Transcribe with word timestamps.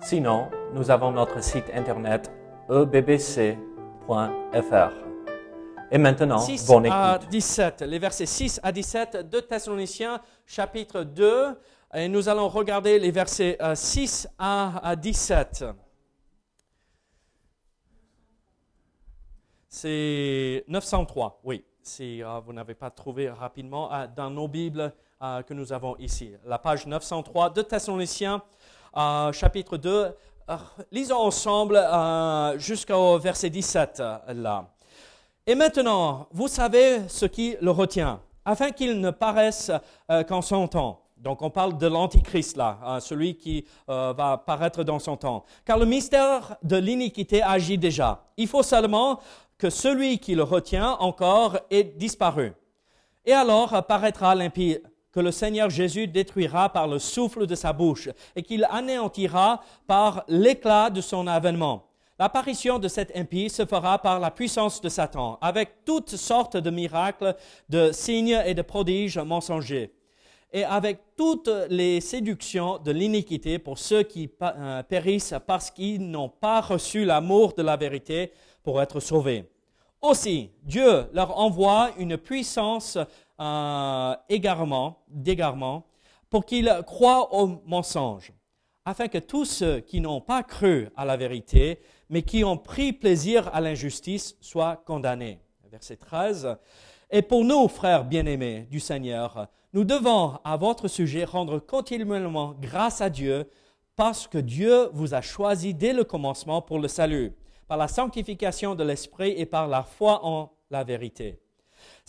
Sinon, 0.00 0.48
nous 0.72 0.90
avons 0.90 1.10
notre 1.10 1.42
site 1.42 1.66
internet 1.74 2.30
ebbc.fr. 2.70 3.58
Et 5.90 5.98
maintenant, 5.98 6.38
6 6.38 6.66
bonne 6.66 6.86
à 6.86 7.16
écoute. 7.16 7.28
17, 7.30 7.82
les 7.82 7.98
versets 7.98 8.26
6 8.26 8.60
à 8.62 8.72
17 8.72 9.28
de 9.28 9.40
Thessaloniciens, 9.40 10.20
chapitre 10.46 11.02
2. 11.02 11.58
Et 11.94 12.08
nous 12.08 12.28
allons 12.28 12.48
regarder 12.48 12.98
les 12.98 13.10
versets 13.10 13.56
euh, 13.60 13.74
6 13.74 14.28
à, 14.38 14.86
à 14.86 14.96
17. 14.96 15.64
C'est 19.68 20.64
903, 20.68 21.40
oui. 21.44 21.64
Si 21.82 22.22
euh, 22.22 22.40
vous 22.40 22.52
n'avez 22.52 22.74
pas 22.74 22.90
trouvé 22.90 23.30
rapidement 23.30 23.92
euh, 23.92 24.06
dans 24.14 24.28
nos 24.28 24.46
Bibles 24.46 24.92
euh, 25.22 25.42
que 25.42 25.54
nous 25.54 25.72
avons 25.72 25.96
ici. 25.96 26.34
La 26.44 26.58
page 26.58 26.86
903 26.86 27.50
de 27.50 27.62
Thessaloniciens, 27.62 28.42
euh, 28.96 29.32
chapitre 29.32 29.76
2. 29.76 30.14
Euh, 30.50 30.56
lisons 30.90 31.18
ensemble 31.18 31.76
euh, 31.76 32.58
jusqu'au 32.58 33.18
verset 33.18 33.50
17 33.50 34.00
euh, 34.00 34.18
là. 34.34 34.66
Et 35.46 35.54
maintenant, 35.54 36.26
vous 36.32 36.48
savez 36.48 37.06
ce 37.08 37.26
qui 37.26 37.56
le 37.60 37.70
retient, 37.70 38.20
afin 38.44 38.70
qu'il 38.70 39.00
ne 39.00 39.10
paraisse 39.10 39.70
qu'en 40.28 40.42
son 40.42 40.68
temps. 40.68 41.00
Donc 41.16 41.40
on 41.40 41.48
parle 41.48 41.78
de 41.78 41.86
l'Antichrist 41.86 42.54
là, 42.56 42.78
hein, 42.84 43.00
celui 43.00 43.34
qui 43.34 43.64
va 43.86 44.42
paraître 44.46 44.84
dans 44.84 44.98
son 44.98 45.16
temps. 45.16 45.44
Car 45.64 45.78
le 45.78 45.86
mystère 45.86 46.56
de 46.62 46.76
l'iniquité 46.76 47.42
agit 47.42 47.78
déjà. 47.78 48.26
Il 48.36 48.46
faut 48.46 48.62
seulement 48.62 49.20
que 49.56 49.70
celui 49.70 50.18
qui 50.18 50.34
le 50.34 50.42
retient 50.42 50.98
encore 51.00 51.56
ait 51.70 51.82
disparu. 51.82 52.52
Et 53.24 53.32
alors 53.32 53.72
apparaîtra 53.72 54.34
l'impie 54.34 54.76
que 55.12 55.20
le 55.20 55.30
Seigneur 55.30 55.70
Jésus 55.70 56.06
détruira 56.06 56.72
par 56.72 56.86
le 56.86 56.98
souffle 56.98 57.46
de 57.46 57.54
sa 57.54 57.72
bouche 57.72 58.08
et 58.36 58.42
qu'il 58.42 58.66
anéantira 58.70 59.62
par 59.86 60.24
l'éclat 60.28 60.90
de 60.90 61.00
son 61.00 61.26
avènement. 61.26 61.84
L'apparition 62.18 62.80
de 62.80 62.88
cet 62.88 63.16
impie 63.16 63.48
se 63.48 63.64
fera 63.64 63.98
par 63.98 64.18
la 64.18 64.32
puissance 64.32 64.80
de 64.80 64.88
Satan, 64.88 65.38
avec 65.40 65.84
toutes 65.84 66.16
sortes 66.16 66.56
de 66.56 66.70
miracles, 66.70 67.36
de 67.68 67.92
signes 67.92 68.42
et 68.44 68.54
de 68.54 68.62
prodiges 68.62 69.18
mensongers, 69.18 69.92
et 70.52 70.64
avec 70.64 70.98
toutes 71.16 71.50
les 71.70 72.00
séductions 72.00 72.78
de 72.78 72.90
l'iniquité 72.90 73.60
pour 73.60 73.78
ceux 73.78 74.02
qui 74.02 74.28
euh, 74.42 74.82
périssent 74.82 75.34
parce 75.46 75.70
qu'ils 75.70 76.10
n'ont 76.10 76.28
pas 76.28 76.60
reçu 76.60 77.04
l'amour 77.04 77.52
de 77.52 77.62
la 77.62 77.76
vérité 77.76 78.32
pour 78.64 78.82
être 78.82 78.98
sauvés. 78.98 79.48
Aussi, 80.00 80.50
Dieu 80.62 81.06
leur 81.12 81.38
envoie 81.38 81.90
une 81.98 82.16
puissance 82.16 82.98
euh, 83.40 84.14
égarement, 84.28 85.04
d'égarement 85.08 85.86
pour 86.30 86.44
qu'ils 86.44 86.72
croient 86.86 87.34
au 87.34 87.62
mensonge, 87.66 88.32
afin 88.84 89.08
que 89.08 89.18
tous 89.18 89.44
ceux 89.44 89.80
qui 89.80 90.00
n'ont 90.00 90.20
pas 90.20 90.42
cru 90.42 90.88
à 90.96 91.04
la 91.04 91.16
vérité, 91.16 91.80
mais 92.10 92.22
qui 92.22 92.44
ont 92.44 92.56
pris 92.56 92.92
plaisir 92.92 93.48
à 93.54 93.60
l'injustice, 93.60 94.36
soient 94.40 94.82
condamnés. 94.86 95.40
Verset 95.70 95.96
13. 95.96 96.56
Et 97.10 97.22
pour 97.22 97.44
nous, 97.44 97.68
frères 97.68 98.04
bien-aimés 98.04 98.66
du 98.70 98.80
Seigneur, 98.80 99.48
nous 99.72 99.84
devons 99.84 100.38
à 100.44 100.56
votre 100.56 100.88
sujet 100.88 101.24
rendre 101.24 101.58
continuellement 101.58 102.54
grâce 102.60 103.00
à 103.00 103.10
Dieu 103.10 103.48
parce 103.96 104.26
que 104.26 104.38
Dieu 104.38 104.88
vous 104.92 105.14
a 105.14 105.20
choisi 105.20 105.74
dès 105.74 105.92
le 105.92 106.04
commencement 106.04 106.62
pour 106.62 106.78
le 106.78 106.88
salut, 106.88 107.32
par 107.66 107.76
la 107.76 107.88
sanctification 107.88 108.74
de 108.74 108.84
l'Esprit 108.84 109.34
et 109.36 109.46
par 109.46 109.68
la 109.68 109.82
foi 109.82 110.24
en 110.24 110.52
la 110.70 110.84
vérité. 110.84 111.38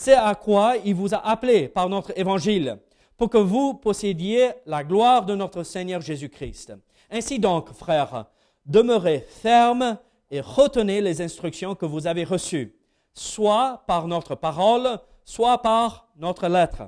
C'est 0.02 0.14
à 0.14 0.34
quoi 0.34 0.76
il 0.86 0.96
vous 0.96 1.14
a 1.14 1.18
appelé 1.28 1.68
par 1.68 1.90
notre 1.90 2.18
évangile, 2.18 2.78
pour 3.18 3.30
que 3.30 3.38
vous 3.38 3.74
possédiez 3.74 4.52
la 4.66 4.82
gloire 4.82 5.26
de 5.26 5.36
notre 5.36 5.64
Seigneur 5.64 6.00
Jésus-Christ. 6.00 6.74
Ainsi 7.12 7.38
donc, 7.38 7.74
frères, 7.74 8.28
demeurez 8.66 9.20
fermes 9.20 9.98
et 10.32 10.40
retenez 10.40 11.02
les 11.02 11.22
instructions 11.22 11.76
que 11.76 11.86
vous 11.86 12.08
avez 12.08 12.24
reçues, 12.24 12.78
soit 13.14 13.84
par 13.88 14.08
notre 14.08 14.36
parole, 14.36 15.00
soit 15.26 15.62
par 15.62 16.08
notre 16.16 16.48
lettre. 16.48 16.84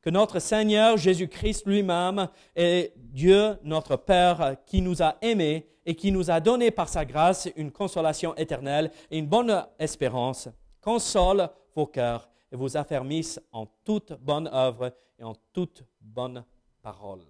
Que 0.00 0.08
notre 0.08 0.38
Seigneur 0.38 0.96
Jésus-Christ 0.96 1.66
lui-même 1.66 2.26
et 2.56 2.94
Dieu 2.96 3.58
notre 3.64 3.96
Père 3.96 4.56
qui 4.64 4.80
nous 4.80 5.02
a 5.02 5.16
aimés 5.20 5.68
et 5.84 5.94
qui 5.94 6.10
nous 6.10 6.30
a 6.30 6.40
donné 6.40 6.70
par 6.70 6.88
sa 6.88 7.04
grâce 7.04 7.50
une 7.54 7.70
consolation 7.70 8.34
éternelle 8.36 8.90
et 9.10 9.18
une 9.18 9.26
bonne 9.26 9.62
espérance, 9.78 10.48
console 10.80 11.50
cœurs 11.86 12.28
et 12.52 12.56
vous 12.56 12.76
affermisse 12.76 13.40
en 13.52 13.66
toute 13.84 14.12
bonne 14.12 14.48
œuvre 14.52 14.92
et 15.18 15.24
en 15.24 15.34
toute 15.52 15.84
bonne 16.00 16.44
parole. 16.82 17.20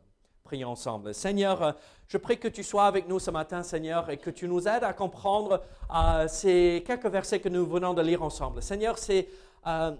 Prions 0.44 0.70
ensemble. 0.70 1.14
Seigneur, 1.14 1.76
je 2.08 2.16
prie 2.16 2.38
que 2.38 2.48
tu 2.48 2.64
sois 2.64 2.86
avec 2.86 3.08
nous 3.08 3.18
ce 3.18 3.30
matin, 3.30 3.62
Seigneur, 3.62 4.10
et 4.10 4.16
que 4.16 4.30
tu 4.30 4.48
nous 4.48 4.66
aides 4.66 4.82
à 4.82 4.92
comprendre 4.92 5.62
euh, 5.94 6.26
ces 6.26 6.82
quelques 6.84 7.06
versets 7.06 7.40
que 7.40 7.48
nous 7.48 7.66
venons 7.66 7.94
de 7.94 8.02
lire 8.02 8.22
ensemble. 8.22 8.62
Seigneur, 8.62 8.98
c'est 8.98 9.28
euh, 9.66 9.94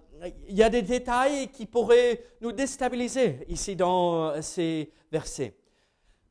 il 0.48 0.56
y 0.56 0.62
a 0.62 0.70
des 0.70 0.82
détails 0.82 1.48
qui 1.48 1.66
pourraient 1.66 2.24
nous 2.40 2.52
déstabiliser 2.52 3.44
ici 3.48 3.76
dans 3.76 4.30
euh, 4.30 4.42
ces 4.42 4.90
versets. 5.12 5.56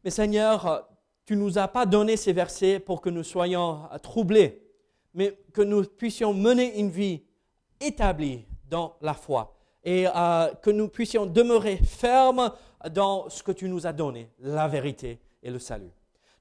Mais 0.03 0.09
Seigneur, 0.09 0.89
tu 1.25 1.35
ne 1.35 1.41
nous 1.41 1.57
as 1.57 1.67
pas 1.67 1.85
donné 1.85 2.17
ces 2.17 2.33
versets 2.33 2.79
pour 2.79 3.01
que 3.01 3.09
nous 3.09 3.23
soyons 3.23 3.81
troublés, 4.01 4.63
mais 5.13 5.37
que 5.53 5.61
nous 5.61 5.83
puissions 5.83 6.33
mener 6.33 6.79
une 6.79 6.89
vie 6.89 7.23
établie 7.79 8.45
dans 8.69 8.95
la 9.01 9.13
foi 9.13 9.55
et 9.83 10.07
euh, 10.07 10.53
que 10.61 10.69
nous 10.69 10.87
puissions 10.87 11.25
demeurer 11.25 11.77
fermes 11.77 12.51
dans 12.91 13.29
ce 13.29 13.43
que 13.43 13.51
tu 13.51 13.67
nous 13.69 13.87
as 13.87 13.93
donné, 13.93 14.29
la 14.39 14.67
vérité 14.67 15.19
et 15.41 15.49
le 15.49 15.59
salut. 15.59 15.91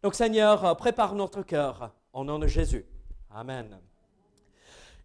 Donc 0.02 0.14
Seigneur, 0.14 0.64
euh, 0.64 0.74
prépare 0.74 1.14
notre 1.14 1.42
cœur 1.42 1.92
au 2.12 2.24
nom 2.24 2.38
de 2.38 2.46
Jésus. 2.46 2.84
Amen. 3.30 3.78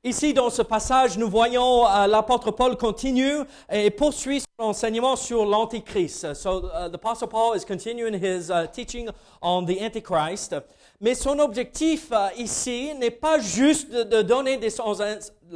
Ici, 0.06 0.34
dans 0.34 0.50
ce 0.50 0.62
passage, 0.62 1.18
nous 1.18 1.30
voyons 1.30 1.88
euh, 1.88 2.08
l'apôtre 2.08 2.52
Paul 2.52 2.76
continue 2.76 3.38
et 3.72 3.90
poursuit 3.90 4.42
son 4.42 4.66
enseignement 4.66 5.16
sur 5.16 5.46
l'Antichrist. 5.46 6.34
So, 6.34 6.66
uh, 6.66 6.90
the 6.90 6.96
apostle 6.96 7.30
Paul 7.30 7.56
is 7.56 7.64
continuing 7.64 8.14
his 8.14 8.50
uh, 8.50 8.68
teaching 8.70 9.08
on 9.42 9.64
the 9.66 9.82
Antichrist. 9.82 10.58
Mais 11.00 11.16
son 11.16 11.40
objectif 11.40 12.10
euh, 12.12 12.28
ici 12.38 12.94
n'est 12.96 13.12
pas 13.12 13.40
juste 13.40 13.90
de, 13.92 14.04
de 14.04 14.22
donner 14.22 14.58
des, 14.58 14.70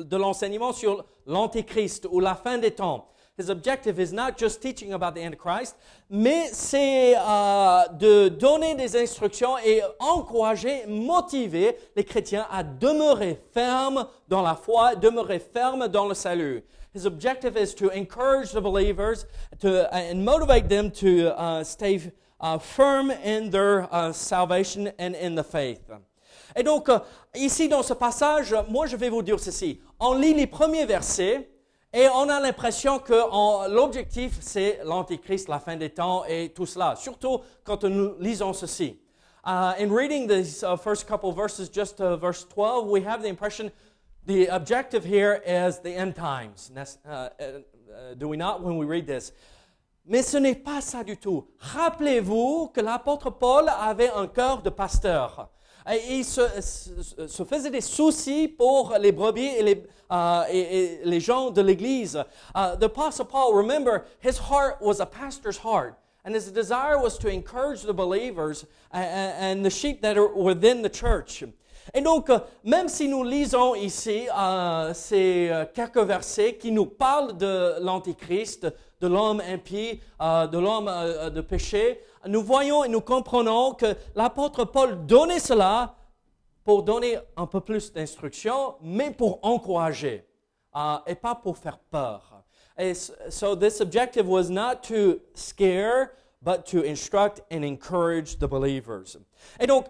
de 0.03 0.17
l'enseignement 0.17 0.71
sur 0.71 1.05
l'Antichrist 1.25 2.07
ou 2.09 2.19
la 2.19 2.35
fin 2.35 2.57
des 2.57 2.71
temps. 2.71 3.07
His 3.37 3.51
objective 3.51 3.99
is 3.99 4.11
not 4.11 4.35
just 4.35 4.63
teaching 4.63 4.93
about 4.93 5.13
the 5.13 5.23
Antichrist, 5.23 5.75
mais 6.09 6.49
c'est 6.53 7.15
euh, 7.15 7.87
de 7.93 8.29
donner 8.29 8.73
des 8.73 8.95
instructions 8.95 9.59
et 9.59 9.83
encourager, 9.99 10.87
motiver 10.87 11.77
les 11.95 12.03
chrétiens 12.03 12.47
à 12.49 12.63
demeurer 12.63 13.39
fermes 13.53 14.07
dans 14.27 14.41
la 14.41 14.55
foi, 14.55 14.95
demeurer 14.95 15.37
fermes 15.37 15.87
dans 15.87 16.07
le 16.07 16.15
salut. 16.15 16.63
His 16.95 17.05
objective 17.05 17.55
is 17.55 17.75
to 17.75 17.91
encourage 17.91 18.53
the 18.53 18.61
believers 18.61 19.27
to, 19.59 19.87
and 19.93 20.25
motivate 20.25 20.67
them 20.67 20.89
to 20.93 21.31
uh, 21.39 21.63
stay 21.63 22.11
uh, 22.41 22.57
firm 22.57 23.11
in 23.11 23.51
their 23.51 23.87
uh, 23.93 24.11
salvation 24.13 24.91
and 24.97 25.13
in 25.13 25.35
the 25.35 25.43
faith. 25.43 25.91
Et 26.57 26.63
donc, 26.63 26.89
euh, 26.89 26.97
ici 27.35 27.69
dans 27.69 27.83
ce 27.83 27.93
passage, 27.93 28.55
moi 28.67 28.87
je 28.87 28.97
vais 28.97 29.09
vous 29.09 29.21
dire 29.21 29.39
ceci. 29.39 29.79
On 29.99 30.13
lit 30.13 30.33
les 30.33 30.47
premiers 30.47 30.85
versets 30.85 31.47
et 31.93 32.07
on 32.09 32.27
a 32.29 32.39
l'impression 32.39 32.97
que 32.97 33.69
l'objectif 33.69 34.37
c'est 34.41 34.79
l'Antichrist, 34.83 35.47
la 35.47 35.59
fin 35.59 35.75
des 35.75 35.91
temps 35.91 36.25
et 36.25 36.49
tout 36.49 36.65
cela. 36.65 36.95
Surtout 36.95 37.41
quand 37.63 37.83
nous 37.83 38.15
lisons 38.19 38.53
ceci. 38.53 38.99
Uh, 39.45 39.73
in 39.79 39.89
reading 39.89 40.27
these 40.27 40.61
uh, 40.63 40.75
first 40.75 41.07
couple 41.07 41.31
verses, 41.31 41.69
just 41.69 42.01
uh, 42.01 42.17
verse 42.17 42.45
12, 42.49 42.89
we 42.89 43.01
have 43.01 43.21
the 43.21 43.29
impression 43.29 43.71
the 44.25 44.47
objective 44.47 45.05
here 45.05 45.41
is 45.45 45.79
the 45.79 45.91
end 45.91 46.15
times. 46.15 46.69
Uh, 46.75 47.09
uh, 47.09 47.29
do 48.17 48.27
we 48.27 48.35
not 48.35 48.61
when 48.61 48.77
we 48.77 48.85
read 48.85 49.07
this? 49.07 49.31
Mais 50.07 50.23
ce 50.23 50.37
n'est 50.37 50.55
pas 50.55 50.79
ça 50.81 51.03
du 51.03 51.17
tout. 51.17 51.45
Rappelez-vous 51.59 52.71
que 52.73 52.81
l'apôtre 52.81 53.29
Paul 53.29 53.69
avait 53.69 54.09
un 54.09 54.27
cœur 54.27 54.61
de 54.61 54.69
pasteur. 54.69 55.49
Il 56.09 56.25
se, 56.25 56.41
faisait 57.47 57.69
des 57.69 57.81
soucis 57.81 58.47
pour 58.47 58.95
les 58.99 59.11
brebis 59.11 59.47
et 59.57 59.63
les, 59.63 59.83
uh, 60.11 61.03
les 61.03 61.19
gens 61.19 61.51
de 61.51 61.61
l'Église. 61.61 62.23
Uh, 62.55 62.75
the 62.77 62.85
Apostle 62.85 63.25
Paul, 63.25 63.53
remember, 63.53 64.05
his 64.21 64.37
heart 64.37 64.81
was 64.81 64.99
a 64.99 65.05
pastor's 65.05 65.57
heart. 65.57 65.95
and 66.27 66.35
his 66.35 66.51
desire 66.51 66.99
was 66.99 67.17
to 67.17 67.29
encourage 67.29 67.83
the 67.83 67.93
believers 67.93 68.65
and, 68.91 69.33
and 69.39 69.65
the 69.65 69.69
sheep 69.69 70.01
that 70.01 70.17
are 70.17 70.27
within 70.27 70.81
the 70.81 70.89
church. 70.89 71.45
Et 71.93 72.01
donc, 72.01 72.29
euh, 72.29 72.39
même 72.65 72.89
si 72.89 73.07
nous 73.07 73.23
lisons 73.23 73.73
ici 73.73 74.27
euh, 74.37 74.93
ces 74.93 75.49
euh, 75.49 75.63
quelques 75.73 75.99
versets 75.99 76.57
qui 76.57 76.73
nous 76.73 76.85
parlent 76.85 77.37
de 77.37 77.75
l'Antichrist, 77.79 78.67
de 78.99 79.07
l'homme 79.07 79.41
impie, 79.41 79.99
euh, 80.21 80.47
de 80.47 80.57
l'homme 80.57 80.87
euh, 80.87 81.29
de 81.29 81.41
péché, 81.41 82.01
nous 82.25 82.43
voyons 82.43 82.83
et 82.83 82.89
nous 82.89 83.01
comprenons 83.01 83.73
que 83.73 83.95
l'apôtre 84.15 84.65
Paul 84.65 85.05
donnait 85.05 85.39
cela 85.39 85.95
pour 86.63 86.83
donner 86.83 87.17
un 87.35 87.45
peu 87.45 87.61
plus 87.61 87.93
d'instructions, 87.93 88.75
mais 88.81 89.11
pour 89.11 89.39
encourager 89.43 90.25
et 91.07 91.15
pas 91.15 91.33
pour 91.33 91.57
faire 91.57 91.79
peur. 91.79 92.43
Et 92.77 92.93
so 92.93 93.55
this 93.55 93.81
objective 93.81 94.27
was 94.27 94.49
not 94.49 94.83
to 94.83 95.19
scare, 95.33 96.11
but 96.41 96.65
to 96.65 96.83
instruct 96.83 97.41
and 97.51 97.63
encourage 97.63 98.37
the 98.37 98.47
believers. 98.47 99.17
Et 99.59 99.65
donc, 99.65 99.87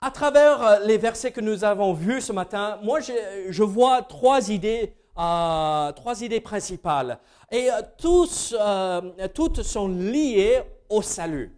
à 0.00 0.10
travers 0.10 0.62
euh, 0.62 0.78
les 0.84 0.98
versets 0.98 1.32
que 1.32 1.40
nous 1.40 1.64
avons 1.64 1.92
vus 1.92 2.20
ce 2.20 2.32
matin, 2.32 2.78
moi 2.82 3.00
je 3.00 3.62
vois 3.62 4.02
trois 4.02 4.50
idées, 4.50 4.94
euh, 5.18 5.92
trois 5.92 6.22
idées 6.22 6.40
principales. 6.40 7.18
Et 7.50 7.70
euh, 7.70 7.82
tous, 7.98 8.54
euh, 8.58 9.00
toutes 9.34 9.62
sont 9.62 9.88
liées 9.88 10.62
au 10.88 11.02
salut. 11.02 11.52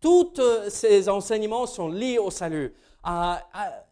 Tous 0.00 0.40
ces 0.68 1.08
enseignements 1.08 1.66
sont 1.66 1.88
liés 1.88 2.18
au 2.18 2.30
salut. 2.30 2.74
Uh, 3.02 3.38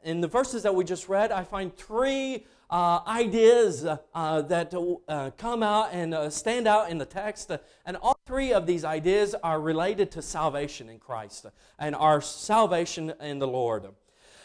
in 0.05 0.21
the 0.21 0.29
verses 0.29 0.63
that 0.63 0.75
we 0.75 0.85
just 0.85 1.09
read, 1.09 1.33
I 1.33 1.43
find 1.43 1.75
three 1.75 2.45
uh, 2.71 3.01
ideas 3.07 3.87
uh, 3.87 4.43
that 4.43 4.75
uh, 5.09 5.31
come 5.37 5.63
out 5.63 5.89
and 5.93 6.15
uh, 6.15 6.29
stand 6.31 6.69
out 6.69 6.91
in 6.91 6.99
the 6.99 7.07
text. 7.07 7.51
And 7.87 7.97
all 7.97 8.19
three 8.27 8.53
of 8.53 8.67
these 8.67 8.85
ideas 8.85 9.35
are 9.43 9.61
related 9.61 10.11
to 10.13 10.23
salvation 10.23 10.89
in 10.89 10.99
Christ 10.99 11.47
and 11.79 11.95
our 11.95 12.21
salvation 12.21 13.15
in 13.21 13.39
the 13.39 13.49
Lord. 13.49 13.89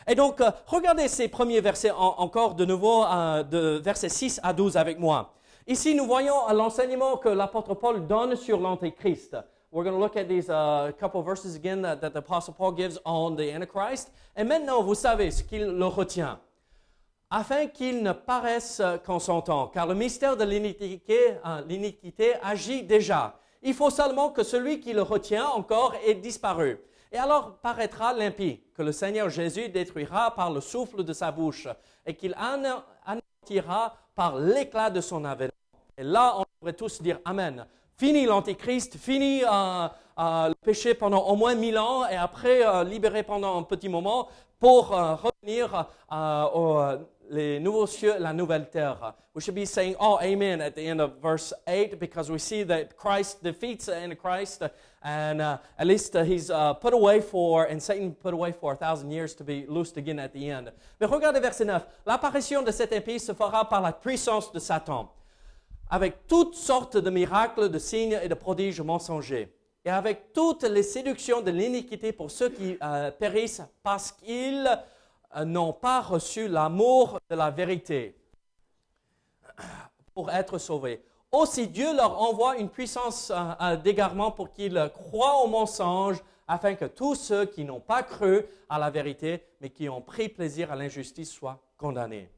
Et 0.07 0.15
donc, 0.15 0.41
euh, 0.41 0.51
regardez 0.65 1.07
ces 1.07 1.27
premiers 1.27 1.61
versets 1.61 1.91
en, 1.91 2.15
encore 2.17 2.55
de 2.55 2.65
nouveau, 2.65 3.03
euh, 3.03 3.43
de 3.43 3.81
versets 3.83 4.09
6 4.09 4.39
à 4.43 4.53
12 4.53 4.77
avec 4.77 4.99
moi. 4.99 5.33
Ici, 5.67 5.95
nous 5.95 6.05
voyons 6.05 6.35
l'enseignement 6.53 7.17
que 7.17 7.29
l'apôtre 7.29 7.73
Paul 7.73 8.05
donne 8.05 8.35
sur 8.35 8.59
l'Antéchrist. 8.59 9.37
We're 9.71 9.83
going 9.83 9.95
to 9.95 9.99
look 9.99 10.17
at 10.17 10.25
these 10.25 10.49
uh, 10.49 10.91
couple 10.99 11.23
verses 11.23 11.55
again 11.55 11.81
that, 11.81 12.11
the 12.11 12.17
Apostle 12.17 12.53
Paul 12.53 12.73
gives 12.73 12.99
on 13.05 13.35
the 13.35 13.55
Antichrist. 13.55 14.11
Et 14.37 14.43
maintenant, 14.43 14.83
vous 14.83 14.93
savez 14.93 15.31
ce 15.31 15.41
qu'il 15.41 15.65
retient. 15.83 16.39
Afin 17.31 17.65
qu'il 17.65 18.03
ne 18.03 18.11
paraisse 18.11 18.79
qu'en 19.03 19.17
son 19.17 19.41
temps, 19.41 19.67
car 19.67 19.87
le 19.87 19.95
mystère 19.95 20.37
de 20.37 20.43
hein, 20.43 21.63
l'iniquité 21.67 22.33
agit 22.43 22.83
déjà. 22.83 23.39
Il 23.63 23.73
faut 23.73 23.89
seulement 23.89 24.29
que 24.29 24.43
celui 24.43 24.79
qui 24.79 24.93
le 24.93 25.01
retient 25.01 25.47
encore 25.47 25.95
ait 26.05 26.13
disparu. 26.13 26.77
Et 27.13 27.17
alors 27.17 27.57
paraîtra 27.57 28.11
l'impie, 28.11 28.59
que 28.73 28.81
le 28.81 28.91
Seigneur 28.91 29.29
Jésus 29.29 29.69
détruira 29.69 30.33
par 30.33 30.51
le 30.51 30.59
souffle 30.59 31.03
de 31.03 31.13
sa 31.13 31.31
bouche, 31.31 31.67
et 32.07 32.15
qu'il 32.15 32.35
anéantira 32.35 33.95
par 34.15 34.39
l'éclat 34.39 34.89
de 34.89 34.99
son 34.99 35.23
avènement. 35.23 35.53
Et 35.95 36.03
là, 36.03 36.33
on 36.39 36.45
devrait 36.59 36.73
tous 36.73 37.03
dire 37.03 37.19
Amen. 37.23 37.67
Fini 37.97 38.25
l'Antichrist, 38.25 38.97
fini 38.97 39.43
euh, 39.43 39.87
euh, 40.17 40.47
le 40.47 40.55
péché 40.55 40.95
pendant 40.95 41.27
au 41.27 41.35
moins 41.35 41.53
mille 41.53 41.77
ans 41.77 42.07
et 42.07 42.15
après 42.15 42.65
euh, 42.65 42.83
libéré 42.83 43.21
pendant 43.21 43.59
un 43.59 43.63
petit 43.63 43.89
moment 43.89 44.27
pour 44.59 44.87
revenir 44.89 45.87
aux 46.55 46.81
les 47.29 47.59
nouveaux 47.59 47.87
cieux, 47.87 48.15
la 48.19 48.33
nouvelle 48.33 48.69
terre. 48.69 49.15
We 49.33 49.43
should 49.43 49.55
be 49.55 49.65
saying, 49.65 49.95
oh, 49.99 50.19
amen 50.21 50.61
at 50.61 50.75
the 50.75 50.81
end 50.81 51.01
of 51.01 51.21
verse 51.21 51.53
8 51.67 51.99
because 51.99 52.29
we 52.29 52.37
see 52.37 52.63
that 52.63 52.95
Christ 52.95 53.43
defeats 53.43 53.85
the 53.85 53.95
Antichrist 53.95 54.63
and 55.01 55.41
uh, 55.41 55.57
at 55.77 55.87
least 55.87 56.15
uh, 56.15 56.23
he's 56.23 56.49
uh, 56.49 56.73
put 56.73 56.93
away 56.93 57.19
for, 57.19 57.65
and 57.65 57.81
Satan 57.81 58.13
put 58.13 58.33
away 58.33 58.51
for 58.51 58.73
a 58.73 58.75
thousand 58.75 59.11
years 59.11 59.33
to 59.35 59.43
be 59.43 59.65
loosed 59.67 59.97
again 59.97 60.19
at 60.19 60.33
the 60.33 60.49
end. 60.49 60.71
Mais 60.99 61.07
regardez 61.07 61.39
verset 61.39 61.65
9. 61.65 61.83
L'apparition 62.05 62.61
de 62.63 62.71
cet 62.71 62.93
impie 62.93 63.19
se 63.19 63.33
fera 63.33 63.67
par 63.67 63.81
la 63.81 63.91
puissance 63.91 64.51
de 64.51 64.59
Satan 64.59 65.09
avec 65.89 66.27
toutes 66.27 66.55
sortes 66.55 66.97
de 66.97 67.09
miracles, 67.11 67.69
de 67.69 67.77
signes 67.77 68.19
et 68.23 68.27
de 68.27 68.33
prodiges 68.33 68.81
mensongers, 68.81 69.53
et 69.85 69.91
avec 69.91 70.33
toutes 70.33 70.63
les 70.63 70.81
séductions 70.81 71.41
de 71.41 71.51
l'iniquité 71.51 72.11
pour 72.11 72.31
ceux 72.31 72.49
qui 72.49 72.77
euh, 72.81 73.11
périssent 73.11 73.61
parce 73.83 74.11
qu'ils 74.11 74.67
n'ont 75.45 75.73
pas 75.73 76.01
reçu 76.01 76.47
l'amour 76.47 77.19
de 77.29 77.35
la 77.35 77.49
vérité 77.49 78.15
pour 80.13 80.29
être 80.31 80.57
sauvés. 80.57 81.03
Aussi 81.31 81.67
Dieu 81.67 81.95
leur 81.95 82.21
envoie 82.21 82.57
une 82.57 82.69
puissance 82.69 83.31
euh, 83.31 83.75
d'égarement 83.77 84.31
pour 84.31 84.51
qu'ils 84.51 84.91
croient 84.93 85.43
au 85.43 85.47
mensonge, 85.47 86.23
afin 86.47 86.75
que 86.75 86.85
tous 86.85 87.15
ceux 87.15 87.45
qui 87.45 87.63
n'ont 87.63 87.79
pas 87.79 88.03
cru 88.03 88.45
à 88.69 88.77
la 88.77 88.89
vérité, 88.89 89.43
mais 89.61 89.69
qui 89.69 89.89
ont 89.89 90.01
pris 90.01 90.29
plaisir 90.29 90.71
à 90.71 90.75
l'injustice, 90.75 91.31
soient 91.31 91.59
condamnés. 91.77 92.29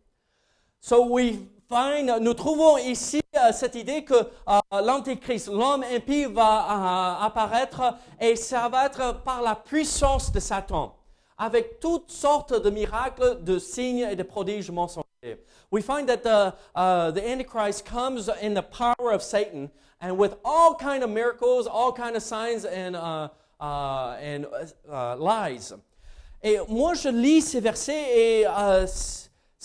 So 0.80 1.08
we 1.10 1.40
find, 1.68 2.12
nous 2.22 2.34
trouvons 2.36 2.78
ici 2.78 3.20
euh, 3.36 3.52
cette 3.52 3.76
idée 3.76 4.04
que 4.04 4.14
euh, 4.14 4.60
l'Antéchrist, 4.84 5.48
l'homme 5.48 5.84
impie, 5.84 6.26
va 6.26 7.22
euh, 7.22 7.26
apparaître 7.26 7.96
et 8.20 8.36
ça 8.36 8.70
va 8.70 8.86
être 8.86 9.24
par 9.24 9.42
la 9.42 9.56
puissance 9.56 10.32
de 10.32 10.40
Satan, 10.40 10.96
avec 11.38 11.80
toutes 11.80 12.12
sortes 12.12 12.54
de 12.54 12.70
miracles, 12.70 13.44
de 13.44 13.60
signes 13.60 14.08
et 14.10 14.16
de 14.16 14.24
prodiges 14.24 14.70
mensongers. 14.72 15.06
We 15.72 15.82
find 15.82 16.08
that 16.08 16.24
the, 16.24 16.54
uh, 16.76 17.12
the 17.12 17.28
Antichrist 17.28 17.86
comes 17.86 18.30
in 18.42 18.54
the 18.54 18.62
power 18.62 19.12
of 19.12 19.22
Satan 19.22 19.72
and 20.00 20.18
with 20.18 20.36
all 20.46 20.76
kind 20.76 21.04
of 21.04 21.10
miracles, 21.10 21.68
all 21.68 21.92
kind 21.92 22.16
of 22.16 22.24
signs 22.24 22.64
and, 22.66 22.96
uh, 22.96 23.30
uh, 23.60 24.18
and 24.22 24.46
uh, 24.90 25.16
lies. 25.18 25.74
Et 26.44 26.60
moi, 26.70 26.94
je 26.94 27.10
lis 27.10 27.42
ces 27.42 27.60
versets 27.60 28.06
et 28.14 28.46
uh, 28.46 28.86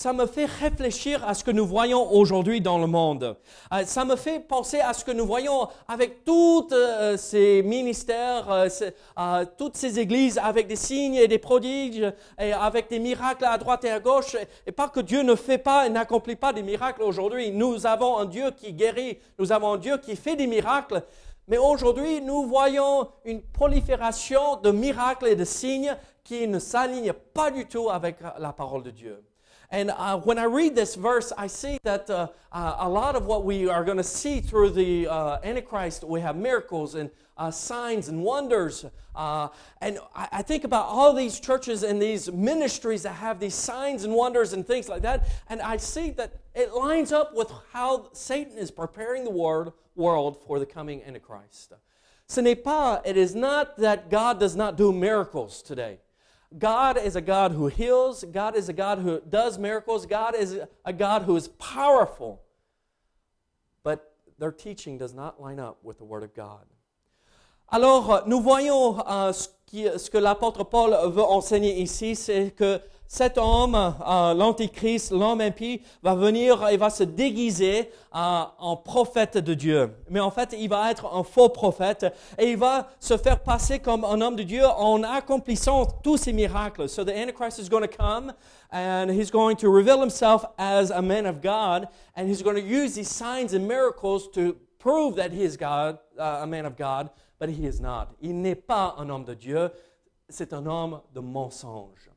ça 0.00 0.14
me 0.14 0.24
fait 0.24 0.46
réfléchir 0.46 1.22
à 1.28 1.34
ce 1.34 1.44
que 1.44 1.50
nous 1.50 1.66
voyons 1.66 2.10
aujourd'hui 2.10 2.62
dans 2.62 2.78
le 2.78 2.86
monde. 2.86 3.36
Euh, 3.70 3.84
ça 3.84 4.06
me 4.06 4.16
fait 4.16 4.40
penser 4.40 4.80
à 4.80 4.94
ce 4.94 5.04
que 5.04 5.10
nous 5.10 5.26
voyons 5.26 5.68
avec 5.86 6.24
tous 6.24 6.68
euh, 6.72 7.18
ces 7.18 7.62
ministères, 7.62 8.50
euh, 8.50 9.44
toutes 9.58 9.76
ces 9.76 9.98
églises, 9.98 10.40
avec 10.42 10.68
des 10.68 10.76
signes 10.76 11.16
et 11.16 11.28
des 11.28 11.36
prodiges, 11.36 12.10
et 12.38 12.54
avec 12.54 12.88
des 12.88 12.98
miracles 12.98 13.44
à 13.44 13.58
droite 13.58 13.84
et 13.84 13.90
à 13.90 14.00
gauche. 14.00 14.36
Et 14.66 14.72
pas 14.72 14.88
que 14.88 15.00
Dieu 15.00 15.20
ne 15.20 15.34
fait 15.34 15.58
pas 15.58 15.86
et 15.86 15.90
n'accomplit 15.90 16.36
pas 16.36 16.54
des 16.54 16.62
miracles 16.62 17.02
aujourd'hui. 17.02 17.50
Nous 17.50 17.86
avons 17.86 18.16
un 18.16 18.24
Dieu 18.24 18.52
qui 18.52 18.72
guérit, 18.72 19.18
nous 19.38 19.52
avons 19.52 19.74
un 19.74 19.78
Dieu 19.78 19.98
qui 19.98 20.16
fait 20.16 20.34
des 20.34 20.46
miracles. 20.46 21.02
Mais 21.46 21.58
aujourd'hui, 21.58 22.22
nous 22.22 22.44
voyons 22.44 23.06
une 23.26 23.42
prolifération 23.42 24.56
de 24.62 24.70
miracles 24.70 25.26
et 25.26 25.36
de 25.36 25.44
signes 25.44 25.94
qui 26.24 26.48
ne 26.48 26.58
s'alignent 26.58 27.12
pas 27.34 27.50
du 27.50 27.66
tout 27.66 27.90
avec 27.90 28.16
la 28.38 28.54
parole 28.54 28.82
de 28.82 28.92
Dieu. 28.92 29.22
And 29.72 29.90
uh, 29.90 30.18
when 30.18 30.38
I 30.38 30.44
read 30.44 30.74
this 30.74 30.96
verse, 30.96 31.32
I 31.38 31.46
see 31.46 31.78
that 31.84 32.10
uh, 32.10 32.28
uh, 32.50 32.76
a 32.80 32.88
lot 32.88 33.14
of 33.14 33.26
what 33.26 33.44
we 33.44 33.68
are 33.68 33.84
going 33.84 33.98
to 33.98 34.02
see 34.02 34.40
through 34.40 34.70
the 34.70 35.06
uh, 35.06 35.38
Antichrist, 35.44 36.02
we 36.02 36.20
have 36.20 36.34
miracles 36.34 36.96
and 36.96 37.08
uh, 37.36 37.52
signs 37.52 38.08
and 38.08 38.22
wonders. 38.22 38.84
Uh, 39.14 39.48
and 39.80 39.98
I, 40.14 40.28
I, 40.32 40.42
think 40.42 40.64
about 40.64 40.86
all 40.86 41.14
these 41.14 41.40
churches 41.40 41.82
and 41.82 42.00
these 42.02 42.30
ministries 42.30 43.02
that 43.04 43.14
have 43.14 43.40
these 43.40 43.54
signs 43.54 44.04
and 44.04 44.12
wonders 44.12 44.52
and 44.52 44.66
things 44.66 44.88
like 44.88 45.02
that. 45.02 45.26
And 45.48 45.62
I 45.62 45.78
see 45.78 46.10
that 46.12 46.34
it 46.54 46.74
lines 46.74 47.12
up 47.12 47.34
with 47.34 47.50
how 47.72 48.10
Satan 48.12 48.58
is 48.58 48.70
preparing 48.70 49.24
the 49.24 49.30
world, 49.30 49.72
world 49.96 50.38
for 50.46 50.58
the 50.58 50.66
coming 50.66 51.02
Antichrist. 51.04 51.72
Ce 52.28 52.38
n'est 52.38 52.62
pas, 52.62 53.00
it 53.04 53.16
is 53.16 53.34
not 53.34 53.76
that 53.78 54.10
God 54.10 54.38
does 54.38 54.54
not 54.54 54.76
do 54.76 54.92
miracles 54.92 55.62
today. 55.62 55.98
God 56.58 56.98
is 56.98 57.14
a 57.16 57.20
God 57.20 57.52
who 57.52 57.68
heals. 57.68 58.24
God 58.24 58.56
is 58.56 58.68
a 58.68 58.72
God 58.72 58.98
who 58.98 59.20
does 59.28 59.58
miracles. 59.58 60.04
God 60.06 60.34
is 60.34 60.58
a 60.84 60.92
God 60.92 61.22
who 61.22 61.36
is 61.36 61.48
powerful. 61.48 62.42
But 63.82 64.14
their 64.38 64.52
teaching 64.52 64.98
does 64.98 65.14
not 65.14 65.40
line 65.40 65.60
up 65.60 65.78
with 65.82 65.98
the 65.98 66.04
Word 66.04 66.24
of 66.24 66.34
God. 66.34 66.66
Alors, 67.72 68.26
nous 68.26 68.40
voyons 68.40 69.00
euh, 69.06 69.32
ce, 69.32 69.48
qui, 69.64 69.86
ce 69.96 70.10
que 70.10 70.18
l'apôtre 70.18 70.64
Paul 70.64 70.90
veut 71.12 71.22
enseigner 71.22 71.80
ici, 71.80 72.16
c'est 72.16 72.50
que 72.50 72.80
cet 73.12 73.38
homme, 73.38 73.74
euh, 73.74 74.34
l'antichrist, 74.34 75.10
l'homme 75.10 75.40
impie, 75.40 75.82
va 76.00 76.14
venir 76.14 76.68
et 76.68 76.76
va 76.76 76.90
se 76.90 77.02
déguiser 77.02 77.90
euh, 78.14 78.42
en 78.56 78.76
prophète 78.76 79.36
de 79.36 79.52
Dieu. 79.52 79.92
Mais 80.08 80.20
en 80.20 80.30
fait, 80.30 80.54
il 80.56 80.68
va 80.68 80.92
être 80.92 81.12
un 81.12 81.24
faux 81.24 81.48
prophète 81.48 82.06
et 82.38 82.52
il 82.52 82.56
va 82.56 82.86
se 83.00 83.16
faire 83.16 83.40
passer 83.40 83.80
comme 83.80 84.04
un 84.04 84.20
homme 84.20 84.36
de 84.36 84.44
Dieu 84.44 84.64
en 84.64 85.02
accomplissant 85.02 85.86
tous 86.04 86.18
ces 86.18 86.32
miracles. 86.32 86.88
So 86.88 87.02
the 87.02 87.10
Antichrist 87.10 87.58
is 87.58 87.68
going 87.68 87.82
to 87.82 87.88
come 87.88 88.32
and 88.70 89.10
he's 89.10 89.32
going 89.32 89.56
to 89.56 89.68
reveal 89.68 90.00
himself 90.00 90.44
as 90.56 90.92
a 90.92 91.02
man 91.02 91.26
of 91.26 91.42
God 91.42 91.88
and 92.14 92.28
he's 92.28 92.44
going 92.44 92.54
to 92.54 92.62
use 92.62 92.94
these 92.94 93.10
signs 93.10 93.54
and 93.54 93.66
miracles 93.66 94.30
to 94.34 94.56
prove 94.78 95.16
that 95.16 95.32
he 95.32 95.42
is 95.42 95.56
God, 95.56 95.98
uh, 96.16 96.42
a 96.42 96.46
man 96.46 96.64
of 96.64 96.76
God, 96.76 97.10
but 97.40 97.48
he 97.48 97.66
is 97.66 97.80
not. 97.80 98.14
Il 98.22 98.34
n'est 98.34 98.54
pas 98.54 98.94
un 98.98 99.10
homme 99.10 99.24
de 99.24 99.34
Dieu, 99.34 99.68
c'est 100.28 100.52
un 100.52 100.64
homme 100.64 101.00
de 101.12 101.18
mensonge. 101.20 102.09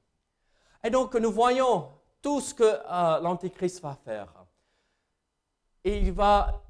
Et 0.84 0.90
donc, 0.90 1.16
nous 1.16 1.32
voyons 1.32 1.90
tout 2.22 2.42
ce 2.42 2.54
que 2.54 2.64
euh, 2.64 3.20
l'Antichrist 3.22 3.82
va 3.82 3.96
faire. 3.96 4.28
Et 5.84 6.00
il 6.00 6.12
va 6.12 6.62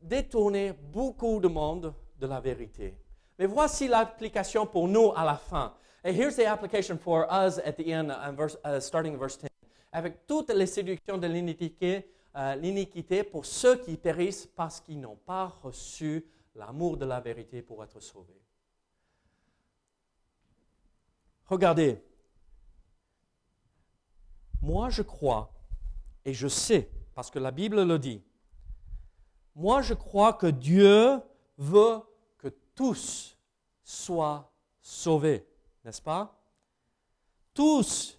détourner 0.00 0.72
beaucoup 0.72 1.40
de 1.40 1.48
monde 1.48 1.94
de 2.18 2.26
la 2.26 2.40
vérité. 2.40 2.96
Mais 3.38 3.46
voici 3.46 3.88
l'application 3.88 4.66
pour 4.66 4.88
nous 4.88 5.12
à 5.14 5.24
la 5.24 5.36
fin. 5.36 5.74
And 6.04 6.12
here's 6.12 6.36
the 6.36 6.46
application 6.46 6.98
for 6.98 7.26
us 7.30 7.58
at 7.58 7.72
the 7.72 7.92
end, 7.92 8.10
uh, 8.10 8.48
uh, 8.64 8.80
starting 8.80 9.14
in 9.14 9.18
verse 9.18 9.38
10. 9.38 9.48
Avec 9.92 10.26
toutes 10.26 10.50
les 10.50 10.66
séductions 10.66 11.18
de 11.18 11.26
l'iniquité, 11.26 12.10
euh, 12.36 12.54
l'iniquité 12.56 13.24
pour 13.24 13.44
ceux 13.44 13.76
qui 13.76 13.96
périssent 13.96 14.46
parce 14.46 14.80
qu'ils 14.80 15.00
n'ont 15.00 15.16
pas 15.16 15.46
reçu 15.62 16.24
l'amour 16.54 16.96
de 16.96 17.04
la 17.04 17.20
vérité 17.20 17.60
pour 17.60 17.82
être 17.84 18.00
sauvés. 18.00 18.40
Regardez, 21.46 22.02
moi 24.62 24.90
je 24.90 25.02
crois 25.02 25.52
et 26.24 26.34
je 26.34 26.48
sais, 26.48 26.90
parce 27.14 27.30
que 27.30 27.38
la 27.38 27.50
Bible 27.50 27.82
le 27.82 27.98
dit, 27.98 28.22
moi 29.54 29.82
je 29.82 29.94
crois 29.94 30.32
que 30.32 30.46
Dieu 30.46 31.20
veut 31.58 32.00
que 32.38 32.48
tous 32.74 33.36
soient 33.82 34.50
sauvés, 34.80 35.46
n'est-ce 35.84 36.02
pas? 36.02 36.36
Tous 37.54 38.16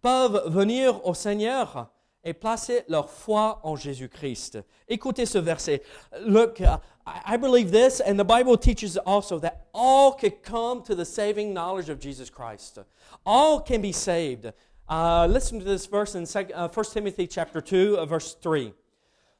peuvent 0.00 0.48
venir 0.48 1.06
au 1.06 1.14
Seigneur 1.14 1.90
et 2.24 2.34
placer 2.34 2.84
leur 2.88 3.10
foi 3.10 3.60
en 3.62 3.76
Jésus-Christ. 3.76 4.58
Écoutez 4.88 5.26
ce 5.26 5.38
verset. 5.38 5.82
Look, 6.24 6.60
I 6.60 7.36
believe 7.36 7.70
this, 7.70 8.00
and 8.00 8.16
the 8.16 8.24
Bible 8.24 8.56
teaches 8.56 8.96
also 9.04 9.40
that 9.40 9.66
all 9.72 10.12
can 10.12 10.30
come 10.42 10.82
to 10.84 10.94
the 10.94 11.04
saving 11.04 11.52
knowledge 11.52 11.88
of 11.88 11.98
Jesus 12.00 12.30
Christ. 12.30 12.80
All 13.24 13.60
can 13.60 13.80
be 13.80 13.92
saved. 13.92 14.52
Uh, 14.92 15.26
listen 15.26 15.58
to 15.58 15.64
this 15.64 15.86
verse 15.86 16.14
in 16.14 16.26
1 16.26 16.52
uh, 16.54 16.68
Timothy 16.68 17.26
chapter 17.26 17.62
2, 17.62 17.96
uh, 17.96 18.04
verse 18.04 18.36
3. 18.42 18.74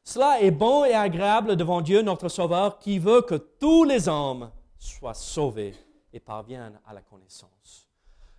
Cela 0.03 0.41
est 0.41 0.51
bon 0.51 0.87
et 0.87 0.95
agréable 0.95 1.57
devant 1.57 1.83
Dieu 1.83 2.01
notre 2.01 2.31
Sauveur 2.31 2.79
qui 2.79 2.99
veut 2.99 3.21
que 3.21 3.35
tous 3.35 3.85
les 3.85 4.09
hommes 4.09 4.51
soient 4.79 5.13
sauvés 5.13 5.75
et 6.11 6.21
parviennent 6.21 6.81
à 6.89 6.95
la 6.95 7.03
connaissance. 7.03 7.87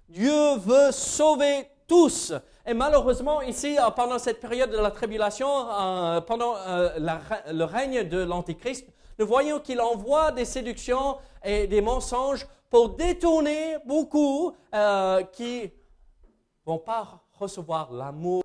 Dieu 0.09 0.55
veut 0.57 0.91
sauver 0.91 1.67
tous. 1.87 2.33
Et 2.65 2.73
malheureusement, 2.73 3.43
ici, 3.43 3.77
euh, 3.77 3.91
pendant 3.91 4.17
cette 4.17 4.39
période 4.39 4.71
de 4.71 4.77
la 4.77 4.89
tribulation, 4.89 5.69
euh, 5.69 6.19
pendant 6.19 6.55
euh, 6.55 6.97
le 6.97 7.63
règne 7.63 8.09
de 8.09 8.23
l'Antichrist, 8.23 8.87
nous 9.19 9.27
voyons 9.27 9.59
qu'il 9.59 9.79
envoie 9.81 10.31
des 10.31 10.45
séductions 10.45 11.17
et 11.43 11.67
des 11.67 11.81
mensonges 11.81 12.47
pour 12.71 12.89
détourner 12.89 13.77
beaucoup 13.85 14.55
qui 15.33 15.71
vont 16.65 16.79
pas 16.79 17.23
recevoir 17.33 17.91
l'amour 17.91 18.43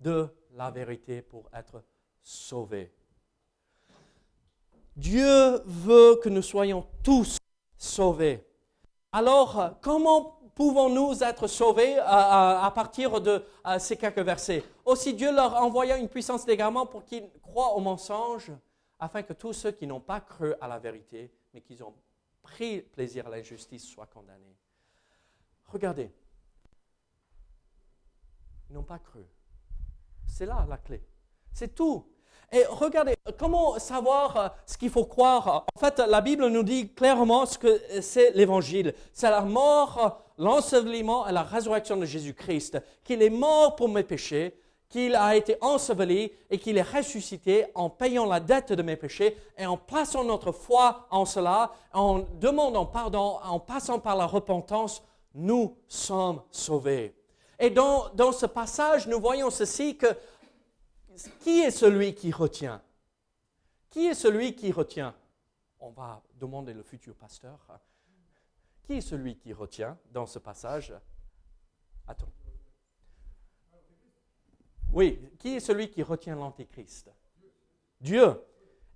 de 0.00 0.28
la 0.54 0.70
vérité 0.70 1.22
pour 1.22 1.48
être 1.52 1.82
sauvés. 2.22 2.92
Dieu 4.96 5.60
veut 5.64 6.16
que 6.16 6.28
nous 6.28 6.42
soyons 6.42 6.86
tous 7.04 7.38
sauvés. 7.76 8.44
Alors, 9.12 9.78
comment 9.80 10.40
pouvons-nous 10.54 11.22
être 11.22 11.46
sauvés 11.46 11.98
euh, 11.98 12.02
euh, 12.02 12.04
à, 12.04 12.72
partir 12.74 13.20
de 13.20 13.44
euh, 13.64 13.78
ces 13.78 13.96
quelques 13.96 14.18
versets? 14.18 14.64
Aussi, 14.84 15.14
Dieu 15.14 15.32
leur 15.32 15.54
envoya 15.62 15.96
une 15.96 16.08
puissance 16.08 16.44
d'égarement 16.44 16.84
pour 16.84 17.04
qu'ils 17.04 17.30
croient 17.40 17.74
au 17.74 17.80
mensonge, 17.80 18.50
afin 18.98 19.22
que 19.22 19.32
tous 19.32 19.52
ceux 19.52 19.70
qui 19.70 19.86
n'ont 19.86 20.00
pas 20.00 20.20
cru 20.20 20.52
à 20.60 20.66
la 20.66 20.80
vérité, 20.80 21.30
mais 21.54 21.60
qui 21.60 21.80
ont 21.80 21.94
pris 22.42 22.80
plaisir 22.80 23.28
à 23.28 23.30
l'injustice, 23.30 23.86
soient 23.86 24.06
condamnés. 24.06 24.56
Regardez, 25.66 26.10
ils 28.70 28.74
n'ont 28.74 28.82
pas 28.82 28.98
cru. 28.98 29.24
C'est 30.26 30.46
là 30.46 30.66
la 30.68 30.76
clé. 30.76 31.02
C'est 31.52 31.74
tout. 31.74 32.04
Et 32.50 32.64
regardez, 32.68 33.14
comment 33.38 33.78
savoir 33.78 34.36
euh, 34.36 34.48
ce 34.64 34.78
qu'il 34.78 34.90
faut 34.90 35.04
croire? 35.04 35.66
En 35.74 35.80
fait, 35.80 35.98
la 35.98 36.20
Bible 36.22 36.46
nous 36.46 36.62
dit 36.62 36.94
clairement 36.94 37.44
ce 37.44 37.58
que 37.58 37.80
c'est 38.00 38.30
l'évangile. 38.30 38.94
C'est 39.12 39.30
la 39.30 39.42
mort, 39.42 40.22
l'ensevelissement 40.38 41.26
et 41.26 41.32
la 41.32 41.42
résurrection 41.42 41.98
de 41.98 42.06
Jésus-Christ. 42.06 42.78
Qu'il 43.04 43.22
est 43.22 43.30
mort 43.30 43.76
pour 43.76 43.90
mes 43.90 44.02
péchés, 44.02 44.58
qu'il 44.88 45.14
a 45.14 45.36
été 45.36 45.56
enseveli 45.60 46.32
et 46.48 46.58
qu'il 46.58 46.78
est 46.78 46.82
ressuscité 46.82 47.66
en 47.74 47.90
payant 47.90 48.24
la 48.24 48.40
dette 48.40 48.72
de 48.72 48.82
mes 48.82 48.96
péchés 48.96 49.36
et 49.58 49.66
en 49.66 49.76
plaçant 49.76 50.24
notre 50.24 50.52
foi 50.52 51.06
en 51.10 51.26
cela, 51.26 51.72
en 51.92 52.20
demandant 52.40 52.86
pardon, 52.86 53.38
en 53.44 53.60
passant 53.60 53.98
par 53.98 54.16
la 54.16 54.24
repentance, 54.24 55.02
nous 55.34 55.76
sommes 55.86 56.40
sauvés. 56.50 57.17
Et 57.58 57.70
dans, 57.70 58.08
dans 58.14 58.32
ce 58.32 58.46
passage, 58.46 59.06
nous 59.08 59.20
voyons 59.20 59.50
ceci 59.50 59.96
que 59.96 60.06
qui 61.40 61.60
est 61.60 61.70
celui 61.70 62.14
qui 62.14 62.30
retient? 62.30 62.80
Qui 63.90 64.06
est 64.06 64.14
celui 64.14 64.54
qui 64.54 64.70
retient? 64.70 65.14
On 65.80 65.90
va 65.90 66.22
demander 66.34 66.72
le 66.72 66.82
futur 66.82 67.16
pasteur. 67.16 67.58
Qui 68.84 68.94
est 68.94 69.00
celui 69.00 69.36
qui 69.36 69.52
retient 69.52 69.98
dans 70.12 70.26
ce 70.26 70.38
passage? 70.38 70.94
Attends. 72.06 72.32
Oui, 74.92 75.20
qui 75.38 75.56
est 75.56 75.60
celui 75.60 75.90
qui 75.90 76.02
retient 76.02 76.36
l'Antéchrist 76.36 77.10
Dieu. 78.00 78.40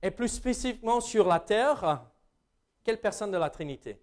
Et 0.01 0.11
plus 0.11 0.29
spécifiquement 0.29 1.01
sur 1.01 1.27
la 1.29 1.39
terre, 1.39 2.05
quelle 2.83 3.01
personne 3.01 3.31
de 3.31 3.37
la 3.37 3.51
Trinité? 3.51 4.01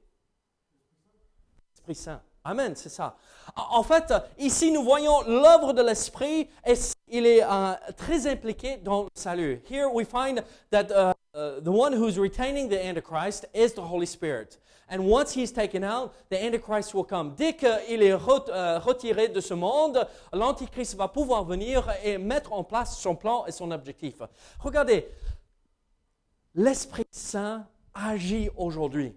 Esprit 1.73 1.95
Saint. 1.95 2.23
Amen, 2.49 2.75
c'est 2.75 2.89
ça. 2.89 3.15
En 3.55 3.83
fait, 3.83 4.11
ici, 4.39 4.71
nous 4.71 4.81
voyons 4.81 5.21
l'œuvre 5.27 5.71
de 5.71 5.83
l'Esprit 5.83 6.49
et 6.65 6.73
il 7.07 7.27
est 7.27 7.43
uh, 7.43 7.75
très 7.95 8.25
impliqué 8.25 8.77
dans 8.77 9.03
le 9.03 9.09
salut. 9.13 9.61
Here 9.69 9.87
we 9.87 10.03
find 10.03 10.43
that 10.71 10.89
uh, 10.89 11.13
uh, 11.35 11.61
the 11.61 11.69
one 11.69 11.93
who's 11.93 12.17
retaining 12.17 12.67
the 12.67 12.83
Antichrist 12.83 13.45
is 13.53 13.73
the 13.73 13.83
Holy 13.83 14.07
Spirit. 14.07 14.57
And 14.89 15.01
once 15.01 15.31
he's 15.31 15.51
taken 15.51 15.83
out, 15.83 16.11
the 16.31 16.43
Antichrist 16.43 16.95
will 16.95 17.03
come. 17.03 17.35
Dès 17.37 17.53
qu'il 17.53 18.01
est 18.01 18.13
uh, 18.13 18.79
retiré 18.79 19.27
de 19.27 19.41
ce 19.41 19.53
monde, 19.53 20.07
l'Antichrist 20.33 20.95
va 20.95 21.07
pouvoir 21.07 21.43
venir 21.43 21.87
et 22.03 22.17
mettre 22.17 22.53
en 22.53 22.63
place 22.63 22.97
son 22.97 23.15
plan 23.15 23.45
et 23.45 23.51
son 23.51 23.69
objectif. 23.69 24.23
Regardez, 24.59 25.07
l'Esprit 26.55 27.05
Saint 27.11 27.67
agit 27.93 28.49
aujourd'hui. 28.57 29.13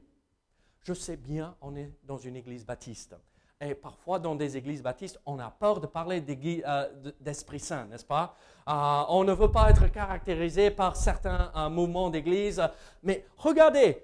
Je 0.83 0.95
sais 0.95 1.17
bien, 1.17 1.55
on 1.61 1.77
est 1.77 1.91
dans 2.05 2.19
une 2.19 2.37
église 2.37 2.67
baptiste. 2.67 3.15
Et 3.61 3.77
parfois, 3.77 4.19
dans 4.19 4.35
des 4.35 4.57
églises 4.57 4.83
baptistes, 4.83 5.21
on 5.25 5.39
a 5.39 5.49
peur 5.49 5.81
de 5.81 5.87
parler 5.87 6.21
euh, 6.67 7.13
d'Esprit 7.21 7.61
Saint, 7.61 7.85
n'est-ce 7.87 8.05
pas? 8.05 8.35
Euh, 8.69 9.05
on 9.09 9.23
ne 9.23 9.33
veut 9.33 9.53
pas 9.53 9.71
être 9.71 9.87
caractérisé 9.87 10.73
par 10.73 10.97
certains 10.97 11.53
euh, 11.55 11.69
mouvements 11.69 12.11
d'église. 12.11 12.61
Mais 13.05 13.25
regardez, 13.37 14.03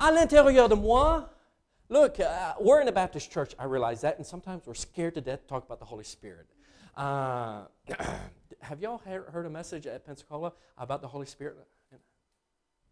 à 0.00 0.10
l'intérieur 0.10 0.68
de 0.68 0.74
moi, 0.74 1.30
look, 1.88 2.18
uh, 2.18 2.60
we're 2.60 2.82
in 2.82 2.88
a 2.88 2.92
Baptist 2.92 3.32
church, 3.32 3.54
I 3.60 3.64
realize 3.64 4.00
that, 4.00 4.16
and 4.18 4.24
sometimes 4.24 4.66
we're 4.66 4.74
scared 4.74 5.14
to 5.14 5.20
death 5.20 5.42
to 5.42 5.46
talk 5.46 5.64
about 5.64 5.78
the 5.78 5.88
Holy 5.88 6.04
Spirit. 6.04 6.48
Uh, 6.96 7.66
have 8.60 8.80
y'all 8.80 9.00
heard 9.04 9.46
a 9.46 9.50
message 9.50 9.86
at 9.86 10.04
Pensacola 10.04 10.52
about 10.76 11.00
the 11.00 11.08
Holy 11.08 11.26
Spirit? 11.26 11.68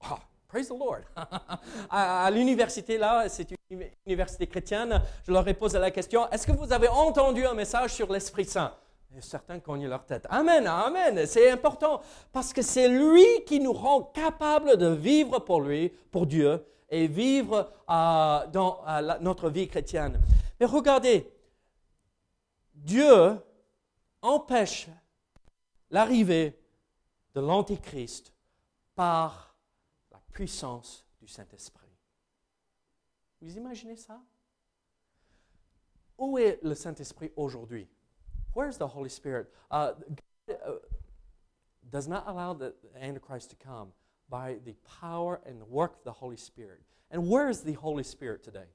Oh, 0.04 0.20
Praise 0.54 0.68
the 0.68 0.78
Lord. 0.78 1.02
à, 1.90 2.30
l'université, 2.30 2.96
là, 2.96 3.28
c'est 3.28 3.50
une 3.50 3.88
université 4.06 4.46
chrétienne, 4.46 5.02
je 5.26 5.32
leur 5.32 5.48
ai 5.48 5.54
posé 5.54 5.80
la 5.80 5.90
question, 5.90 6.30
est-ce 6.30 6.46
que 6.46 6.52
vous 6.52 6.72
avez 6.72 6.86
entendu 6.86 7.44
un 7.44 7.54
message 7.54 7.92
sur 7.94 8.12
l'Esprit 8.12 8.44
Saint? 8.44 8.72
Certains 9.18 9.58
cognent 9.58 9.88
leur 9.88 10.06
tête. 10.06 10.28
Amen, 10.30 10.64
amen, 10.68 11.26
c'est 11.26 11.50
important, 11.50 12.00
parce 12.32 12.52
que 12.52 12.62
c'est 12.62 12.86
lui 12.86 13.26
qui 13.44 13.58
nous 13.58 13.72
rend 13.72 14.02
capables 14.02 14.76
de 14.76 14.86
vivre 14.86 15.40
pour 15.40 15.60
lui, 15.60 15.88
pour 16.12 16.24
Dieu, 16.24 16.64
et 16.88 17.08
vivre 17.08 17.72
euh, 17.90 18.46
dans 18.52 18.80
notre 19.22 19.50
vie 19.50 19.66
chrétienne. 19.66 20.20
Mais 20.60 20.66
regardez, 20.66 21.28
Dieu 22.74 23.40
empêche 24.22 24.86
l'arrivée 25.90 26.56
de 27.34 27.40
l'Antichrist 27.40 28.32
par 28.94 29.53
puissance 30.34 31.06
du 31.20 31.28
Saint-Esprit. 31.28 31.88
Vous 33.40 33.56
imaginez 33.56 33.96
ça? 33.96 34.20
Où 36.18 36.38
est 36.38 36.58
le 36.62 36.74
Saint-Esprit 36.74 37.32
aujourd'hui? 37.36 37.88
Where 38.54 38.68
is 38.68 38.76
the 38.76 38.86
Holy 38.86 39.08
Spirit? 39.08 39.46
Uh, 39.70 39.92
God 40.48 40.56
uh, 40.66 40.72
does 41.90 42.06
not 42.06 42.24
allow 42.26 42.52
the 42.52 42.74
Antichrist 43.00 43.50
to 43.50 43.56
come 43.56 43.92
by 44.28 44.56
the 44.64 44.74
power 45.00 45.40
and 45.46 45.60
the 45.60 45.66
work 45.66 45.96
of 45.98 46.04
the 46.04 46.12
Holy 46.12 46.36
Spirit. 46.36 46.80
And 47.10 47.28
where 47.28 47.48
is 47.48 47.62
the 47.62 47.74
Holy 47.74 48.04
Spirit 48.04 48.42
today? 48.42 48.68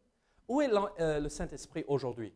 Où 0.49 0.61
est 0.61 0.71
uh, 0.71 1.19
le 1.19 1.29
Saint-Esprit 1.29 1.83
aujourd'hui? 1.87 2.33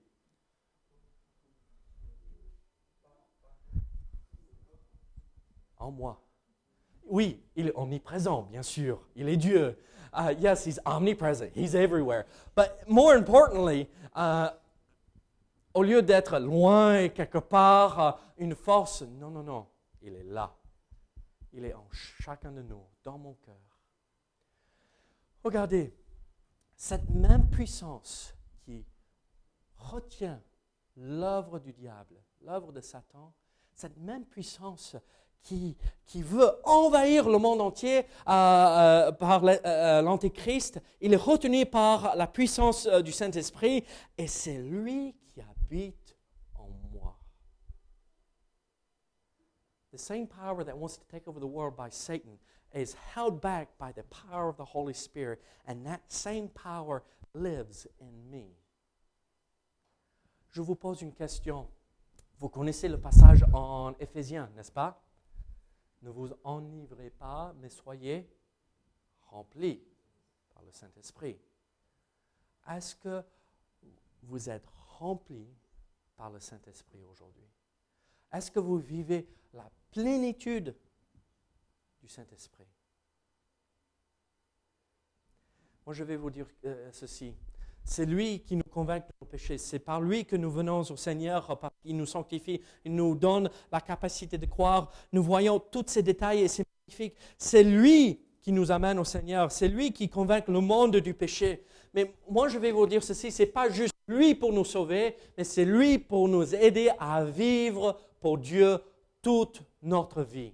En 5.80 5.92
moi. 5.92 6.18
Oui, 7.08 7.42
il 7.56 7.68
est 7.68 7.76
omniprésent, 7.76 8.44
bien 8.44 8.64
sûr. 8.64 9.02
Il 9.16 9.30
est 9.30 9.38
Dieu. 9.38 9.78
Uh, 10.14 10.34
yes, 10.40 10.66
he's 10.66 10.80
omnipresent. 10.86 11.52
He's 11.56 11.76
everywhere. 11.76 12.26
But 12.56 12.88
more 12.88 13.16
importantly, 13.16 13.88
uh, 14.16 14.50
au 15.74 15.84
lieu 15.84 16.02
d'être 16.02 16.40
loin, 16.40 17.10
quelque 17.10 17.40
part, 17.40 18.00
uh, 18.00 18.44
une 18.44 18.56
force, 18.56 19.02
non, 19.02 19.30
non, 19.32 19.44
non. 19.44 19.68
Il 20.02 20.16
est 20.16 20.24
là. 20.24 20.56
Il 21.52 21.66
est 21.66 21.74
en 21.74 21.88
chacun 21.92 22.52
de 22.52 22.62
nous, 22.62 22.84
dans 23.04 23.18
mon 23.18 23.34
cœur. 23.34 23.56
Regardez, 25.44 25.94
cette 26.76 27.10
même 27.10 27.50
puissance 27.50 28.36
qui 28.66 28.86
retient 29.78 30.42
l'œuvre 30.96 31.60
du 31.60 31.74
diable, 31.74 32.16
l'œuvre 32.42 32.72
de 32.72 32.82
Satan, 32.82 33.34
cette 33.74 33.98
même 33.98 34.26
puissance 34.26 34.96
qui, 35.44 35.76
qui 36.06 36.24
veut 36.24 36.52
envahir 36.64 37.30
le 37.30 37.38
monde 37.38 37.62
entier 37.62 38.00
euh, 38.00 38.32
euh, 38.32 39.12
par 39.12 39.44
euh, 39.44 40.02
l'Antéchrist, 40.02 40.82
il 41.02 41.14
est 41.14 41.18
retenu 41.18 41.66
par 41.66 42.16
la 42.16 42.28
puissance 42.28 42.88
du 42.88 43.12
Saint-Esprit 43.12 43.84
et 44.18 44.28
c'est 44.28 44.58
lui 44.58 45.16
qui 45.28 45.42
habite 45.42 46.18
en 46.56 46.70
moi. 46.94 47.18
The 49.92 50.00
same 50.00 50.28
power 50.28 50.64
that 50.64 50.76
wants 50.76 50.98
to 50.98 51.06
take 51.10 51.28
over 51.28 51.40
the 51.40 51.48
world 51.48 51.76
by 51.76 51.90
Satan 51.92 52.40
is 52.74 52.96
held 53.16 53.40
back 53.40 53.78
by 53.78 53.92
the 53.92 54.04
power 54.04 54.50
of 54.50 54.58
the 54.58 54.66
Holy 54.66 54.94
Spirit, 54.94 55.40
and 55.68 55.86
that 55.86 56.00
same 56.08 56.50
power 56.50 57.04
lives 57.36 57.88
in 58.02 58.30
me. 58.32 58.56
Je 60.50 60.62
vous 60.62 60.76
pose 60.76 61.02
une 61.02 61.14
question. 61.14 61.68
Vous 62.40 62.50
connaissez 62.50 62.88
le 62.88 63.00
passage 63.00 63.46
en 63.54 63.94
Éphésiens, 64.00 64.50
n'est-ce 64.56 64.72
pas? 64.72 65.00
Ne 66.04 66.10
vous 66.10 66.30
enivrez 66.44 67.10
pas, 67.10 67.54
mais 67.60 67.70
soyez 67.70 68.30
remplis 69.28 69.82
par 70.54 70.62
le 70.64 70.72
Saint-Esprit. 70.72 71.40
Est-ce 72.70 72.96
que 72.96 73.24
vous 74.24 74.50
êtes 74.50 74.68
remplis 75.00 75.48
par 76.16 76.30
le 76.30 76.40
Saint-Esprit 76.40 77.04
aujourd'hui? 77.06 77.48
Est-ce 78.34 78.52
que 78.52 78.60
vous 78.60 78.78
vivez 78.78 79.28
la 79.54 79.70
plénitude 79.92 80.76
du 82.02 82.10
Saint-Esprit? 82.10 82.68
Moi, 85.86 85.94
je 85.94 86.04
vais 86.04 86.18
vous 86.18 86.30
dire 86.30 86.48
euh, 86.66 86.92
ceci. 86.92 87.34
C'est 87.86 88.06
lui 88.06 88.40
qui 88.40 88.56
nous 88.56 88.64
convainc 88.64 89.06
de 89.06 89.14
nos 89.22 89.28
péchés. 89.28 89.58
C'est 89.58 89.80
par 89.80 90.02
lui 90.02 90.26
que 90.26 90.36
nous 90.36 90.50
venons 90.50 90.82
au 90.82 90.96
Seigneur, 90.96 91.60
il 91.84 91.98
nous 91.98 92.06
sanctifie, 92.06 92.62
il 92.86 92.96
nous 92.96 93.16
donne 93.16 93.50
la 93.72 93.82
capacité 93.82 94.38
de 94.38 94.46
croire. 94.46 94.92
Nous 95.12 95.24
voyons 95.24 95.60
tous 95.60 95.86
ces 95.88 96.04
détails 96.04 96.42
et 96.42 96.48
c'est 96.48 96.66
magnifique. 96.88 97.16
C'est 97.38 97.64
lui 97.64 98.22
qui 98.42 98.52
nous 98.52 98.72
amène 98.72 99.00
au 99.00 99.04
Seigneur. 99.04 99.52
C'est 99.52 99.68
lui 99.68 99.92
qui 99.92 100.10
convainc 100.10 100.48
le 100.48 100.60
monde 100.60 100.98
du 100.98 101.14
péché. 101.14 101.66
Mais 101.94 102.14
moi, 102.30 102.48
je 102.48 102.58
vais 102.58 102.72
vous 102.72 102.88
dire 102.88 103.04
ceci, 103.04 103.32
c'est 103.32 103.46
pas 103.46 103.70
juste 103.70 103.94
lui 104.08 104.36
pour 104.36 104.52
nous 104.52 104.66
sauver, 104.66 105.16
mais 105.38 105.44
c'est 105.44 105.66
lui 105.66 105.98
pour 105.98 106.28
nous 106.28 106.54
aider 106.56 106.90
à 107.00 107.24
vivre 107.24 107.98
pour 108.20 108.38
Dieu 108.38 108.80
toute 109.22 109.62
notre 109.82 110.24
vie. 110.24 110.52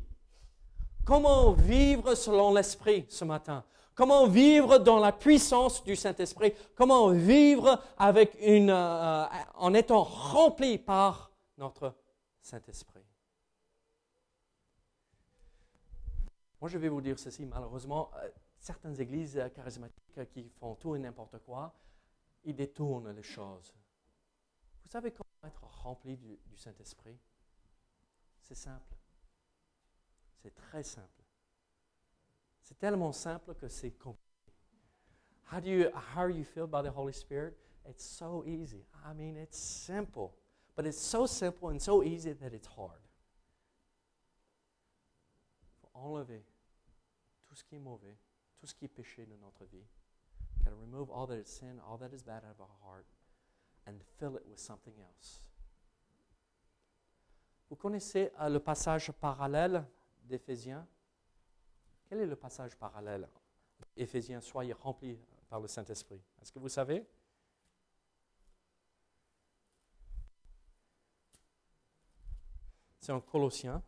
Comment 1.05 1.51
vivre 1.51 2.13
selon 2.13 2.53
l'Esprit 2.53 3.05
ce 3.07 3.25
matin? 3.25 3.63
Comment 4.00 4.27
vivre 4.29 4.77
dans 4.77 4.98
la 4.98 5.12
puissance 5.12 5.84
du 5.84 5.94
Saint-Esprit? 5.94 6.53
Comment 6.74 7.10
vivre 7.10 7.84
avec 7.98 8.34
une, 8.39 8.70
euh, 8.70 9.25
en 9.56 9.74
étant 9.74 10.03
rempli 10.03 10.77
par 10.77 11.34
notre 11.58 11.94
Saint-Esprit? 12.41 13.03
Moi, 16.62 16.70
je 16.70 16.77
vais 16.77 16.88
vous 16.88 17.01
dire 17.01 17.20
ceci, 17.20 17.46
malheureusement, 17.46 18.10
euh, 18.15 18.29
certaines 18.58 18.98
églises 19.01 19.38
euh, 19.38 19.50
charismatiques 19.50 20.29
qui 20.29 20.48
font 20.48 20.75
tout 20.75 20.96
et 20.96 21.00
n'importe 21.00 21.38
quoi, 21.39 21.75
ils 22.46 22.56
détournent 22.56 23.12
les 23.12 23.22
choses. 23.22 23.74
Vous 24.86 24.89
savez 24.89 25.12
comment 25.12 25.27
être 25.44 25.65
rempli 25.84 26.15
du, 26.15 26.39
du 26.46 26.56
Saint-Esprit? 26.56 27.20
C'est 28.44 28.56
simple. 28.56 28.96
C'est 30.38 30.56
très 30.56 30.84
simple. 30.84 31.25
C'est 32.69 32.77
tellement 32.77 33.11
simple 33.11 33.55
que 33.55 33.67
c'est 33.67 33.91
compliqué. 33.91 34.53
How 35.51 35.59
do 35.59 35.67
you 35.67 35.89
how 36.15 36.21
are 36.21 36.29
you 36.29 36.43
filled 36.43 36.69
by 36.69 36.83
the 36.83 36.95
Holy 36.95 37.13
Spirit? 37.13 37.57
It's 37.83 38.05
so 38.05 38.43
easy. 38.45 38.85
I 39.03 39.15
mean, 39.15 39.35
it's 39.35 39.57
simple, 39.57 40.35
but 40.75 40.85
it's 40.85 40.99
so 41.01 41.25
simple 41.25 41.69
and 41.69 41.79
so 41.81 42.03
easy 42.03 42.33
that 42.33 42.53
it's 42.53 42.67
hard. 42.67 43.01
Faut 45.81 45.89
enlever 45.96 46.46
tout 47.48 47.55
ce 47.55 47.63
qui 47.63 47.77
est 47.77 47.79
mauvais, 47.79 48.15
tout 48.59 48.67
ce 48.67 48.75
qui 48.75 48.85
est 48.85 48.87
péché 48.87 49.25
de 49.25 49.35
notre 49.37 49.65
vie. 49.65 49.87
Got 50.63 50.70
to 50.70 50.75
remove 50.75 51.09
all 51.09 51.25
that 51.25 51.37
is 51.37 51.48
sin, 51.48 51.79
all 51.89 51.98
that 51.98 52.13
is 52.13 52.22
bad 52.22 52.44
out 52.44 52.51
of 52.51 52.61
our 52.61 52.77
heart, 52.85 53.07
and 53.87 54.03
fill 54.20 54.35
it 54.37 54.46
with 54.48 54.59
something 54.59 54.94
else. 55.00 55.41
Vous 57.67 57.75
connaissez 57.75 58.31
euh, 58.39 58.50
le 58.50 58.59
passage 58.59 59.11
parallèle 59.13 59.83
d'Éphésiens? 60.25 60.87
Quel 62.09 62.22
est 62.22 62.25
le 62.25 62.35
passage 62.35 62.75
parallèle? 62.75 63.29
Éphésiens, 63.95 64.41
soyez 64.41 64.74
remplis 64.74 65.19
par 65.48 65.59
le 65.59 65.67
Saint-Esprit. 65.67 66.19
Est-ce 66.41 66.51
que 66.51 66.57
vous 66.57 66.67
savez? 66.67 67.05
C'est 73.00 73.11
en 73.11 73.22
Colossiens. 73.22 73.83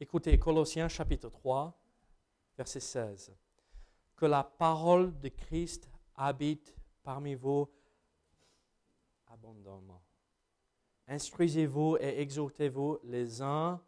Écoutez, 0.00 0.38
Colossiens 0.38 0.88
chapitre 0.88 1.28
3, 1.28 1.78
verset 2.56 2.80
16. 2.80 3.32
Que 4.16 4.24
la 4.24 4.42
parole 4.42 5.18
de 5.20 5.28
Christ 5.28 5.90
habite 6.14 6.74
parmi 7.02 7.34
vous 7.34 7.68
abondamment. 9.26 10.02
Instruisez-vous 11.08 11.98
et 12.00 12.20
exhortez-vous 12.20 13.00
les 13.04 13.42
uns 13.42 13.82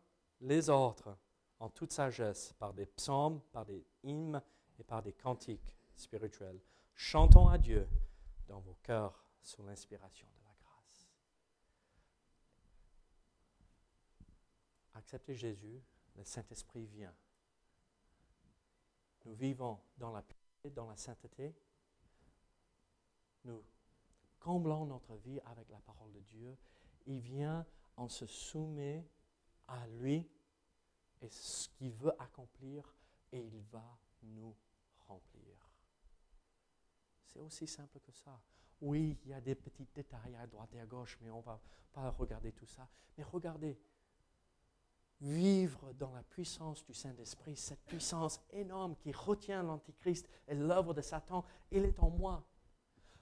les 0.47 0.71
autres 0.71 1.19
en 1.59 1.69
toute 1.69 1.93
sagesse 1.93 2.53
par 2.59 2.73
des 2.73 2.87
psaumes, 2.87 3.41
par 3.53 3.67
des 3.67 3.85
hymnes 4.05 4.41
et 4.79 4.85
par 4.85 5.03
des 5.03 5.13
cantiques 5.13 5.75
spirituels. 5.97 6.61
Chantons 6.95 7.49
à 7.49 7.59
Dieu 7.59 7.89
dans 8.47 8.61
vos 8.61 8.77
cœurs 8.83 9.25
sous 9.43 9.65
l'inspiration 9.65 10.29
de 10.29 10.45
la 10.45 10.55
grâce. 10.61 11.11
Acceptez 14.95 15.35
Jésus, 15.35 15.83
le 16.15 16.25
Saint-Esprit 16.25 16.87
vient. 16.87 17.15
Nous 19.25 19.35
vivons 19.35 19.81
dans 19.99 20.13
la 20.13 20.23
paix, 20.23 20.71
dans 20.71 20.89
la 20.89 20.97
sainteté. 20.97 21.57
Nous 23.45 23.65
comblons 24.39 24.87
notre 24.87 25.17
vie 25.17 25.41
avec 25.47 25.69
la 25.71 25.81
parole 25.81 26.13
de 26.13 26.21
Dieu. 26.21 26.57
Il 27.07 27.19
vient, 27.19 27.67
on 27.97 28.09
se 28.09 28.27
soumet 28.27 29.05
à 29.67 29.87
lui 29.89 30.29
et 31.23 31.29
ce 31.31 31.69
qu'il 31.71 31.93
veut 31.93 32.13
accomplir 32.21 32.95
et 33.33 33.41
il 33.41 33.61
va 33.73 33.99
nous 34.23 34.55
remplir. 35.09 35.71
C'est 37.33 37.41
aussi 37.41 37.67
simple 37.67 38.01
que 38.01 38.13
ça. 38.13 38.41
Oui, 38.81 39.19
il 39.25 39.31
y 39.31 39.35
a 39.35 39.41
des 39.41 39.55
petits 39.55 39.87
détails 39.95 40.37
à 40.37 40.47
droite 40.47 40.75
et 40.75 40.81
à 40.81 40.87
gauche, 40.87 41.19
mais 41.23 41.31
on 41.31 41.39
ne 41.39 41.43
va 41.43 41.61
pas 41.93 42.11
regarder 42.11 42.53
tout 42.53 42.67
ça. 42.67 42.89
Mais 43.17 43.25
regardez, 43.25 43.79
vivre 45.21 45.93
dans 45.95 46.13
la 46.13 46.23
puissance 46.23 46.85
du 46.85 46.93
Saint-Esprit, 46.93 47.57
cette 47.57 47.83
puissance 47.85 48.41
énorme 48.51 48.97
qui 48.97 49.13
retient 49.13 49.63
l'Antichrist 49.63 50.29
et 50.47 50.55
l'œuvre 50.55 50.93
de 50.93 51.01
Satan, 51.01 51.45
il 51.71 51.85
est 51.85 51.99
en 52.01 52.11
moi. 52.11 52.45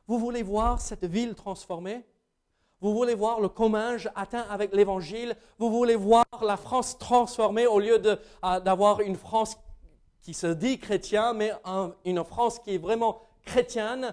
Vous 0.07 0.19
voulez 0.19 0.43
voir 0.43 0.81
cette 0.81 1.05
ville 1.05 1.35
transformée? 1.35 2.05
Vous 2.85 2.93
voulez 2.93 3.15
voir 3.15 3.41
le 3.41 3.49
comminge 3.49 4.11
atteint 4.15 4.45
avec 4.51 4.75
l'Évangile? 4.75 5.35
Vous 5.59 5.71
voulez 5.71 5.97
voir 5.97 6.27
la 6.43 6.59
France 6.59 6.99
transformée 6.99 7.67
au 7.67 7.81
lieu 7.81 7.99
euh, 8.05 8.61
d'avoir 8.61 9.01
une 9.01 9.17
France 9.17 9.57
qui 10.21 10.35
se 10.35 10.49
dit 10.49 10.79
chrétien, 10.79 11.33
mais 11.33 11.51
une 12.05 12.23
France 12.25 12.59
qui 12.59 12.75
est 12.75 12.79
vraiment 12.79 13.23
chrétienne? 13.47 14.13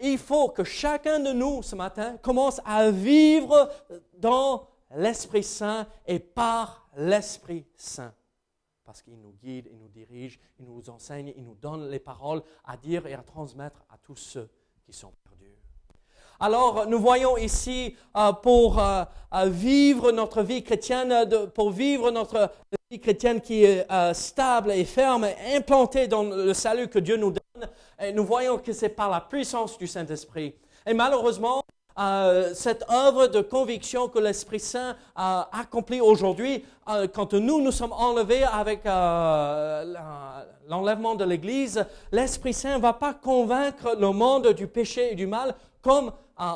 Il 0.00 0.16
faut 0.16 0.48
que 0.48 0.62
chacun 0.62 1.18
de 1.18 1.32
nous 1.32 1.64
ce 1.64 1.74
matin 1.74 2.16
commence 2.18 2.60
à 2.64 2.88
vivre 2.92 3.68
dans 4.16 4.68
l'Esprit 4.94 5.42
Saint 5.42 5.84
et 6.06 6.20
par 6.20 6.88
l'Esprit 6.96 7.66
Saint. 7.74 8.14
Parce 8.84 9.02
qu'il 9.02 9.20
nous 9.20 9.32
guide, 9.42 9.68
il 9.72 9.78
nous 9.78 9.88
dirige, 9.88 10.38
il 10.60 10.66
nous 10.66 10.88
enseigne, 10.88 11.32
il 11.36 11.42
nous 11.42 11.56
donne 11.56 11.88
les 11.88 11.98
paroles 11.98 12.44
à 12.64 12.76
dire 12.76 13.08
et 13.08 13.14
à 13.14 13.24
transmettre 13.24 13.84
à 13.90 13.98
tous 13.98 14.14
ceux 14.14 14.48
qui 14.84 14.92
sont 14.92 15.12
alors 16.40 16.86
nous 16.86 16.98
voyons 16.98 17.36
ici 17.36 17.96
euh, 18.16 18.32
pour 18.32 18.78
euh, 18.78 19.04
euh, 19.34 19.46
vivre 19.46 20.12
notre 20.12 20.42
vie 20.42 20.62
chrétienne, 20.62 21.14
pour 21.54 21.70
vivre 21.70 22.10
notre 22.10 22.50
vie 22.90 23.00
chrétienne 23.00 23.40
qui 23.40 23.64
est 23.64 23.86
stable 24.12 24.72
et 24.72 24.84
ferme, 24.84 25.26
implantée 25.54 26.06
dans 26.06 26.22
le 26.22 26.54
salut 26.54 26.88
que 26.88 26.98
Dieu 26.98 27.16
nous 27.16 27.30
donne, 27.30 27.68
et 28.00 28.12
nous 28.12 28.24
voyons 28.24 28.58
que 28.58 28.72
c'est 28.72 28.88
par 28.88 29.10
la 29.10 29.20
puissance 29.20 29.78
du 29.78 29.86
Saint-Esprit. 29.86 30.54
Et 30.86 30.94
malheureusement, 30.94 31.62
cette 32.54 32.84
œuvre 32.90 33.28
de 33.28 33.40
conviction 33.40 34.08
que 34.08 34.18
l'Esprit 34.18 34.60
Saint 34.60 34.96
a 35.16 35.48
accomplie 35.52 36.00
aujourd'hui, 36.00 36.64
quand 37.14 37.34
nous 37.34 37.60
nous 37.60 37.72
sommes 37.72 37.92
enlevés 37.92 38.44
avec 38.44 38.84
l'enlèvement 40.68 41.14
de 41.14 41.24
l'Église, 41.24 41.84
l'Esprit 42.12 42.52
Saint 42.52 42.76
ne 42.76 42.82
va 42.82 42.92
pas 42.92 43.14
convaincre 43.14 43.96
le 43.98 44.10
monde 44.10 44.48
du 44.48 44.66
péché 44.66 45.12
et 45.12 45.14
du 45.14 45.26
mal 45.26 45.54
comme 45.84 46.12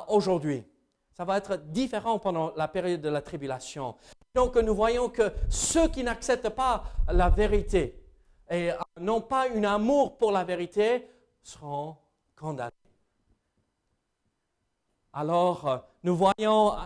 aujourd'hui. 0.09 0.65
Ça 1.13 1.25
va 1.25 1.39
être 1.39 1.57
différent 1.57 2.19
pendant 2.19 2.55
la 2.55 2.69
période 2.69 3.01
de 3.01 3.09
la 3.09 3.23
tribulation. 3.23 3.97
Donc 4.35 4.57
nous 4.57 4.75
voyons 4.75 5.09
que 5.09 5.33
ceux 5.49 5.89
qui 5.89 6.05
n'acceptent 6.05 6.51
pas 6.51 6.85
la 7.11 7.29
vérité, 7.29 8.03
et 8.51 8.71
n'ont 8.99 9.21
pas 9.21 9.51
un 9.51 9.65
amour 9.65 10.17
pour 10.17 10.33
la 10.33 10.45
vérité 10.45 11.09
seront 11.43 11.97
condamnés. 12.37 12.71
Alors, 15.13 15.85
nous 16.03 16.17
voyons 16.17 16.77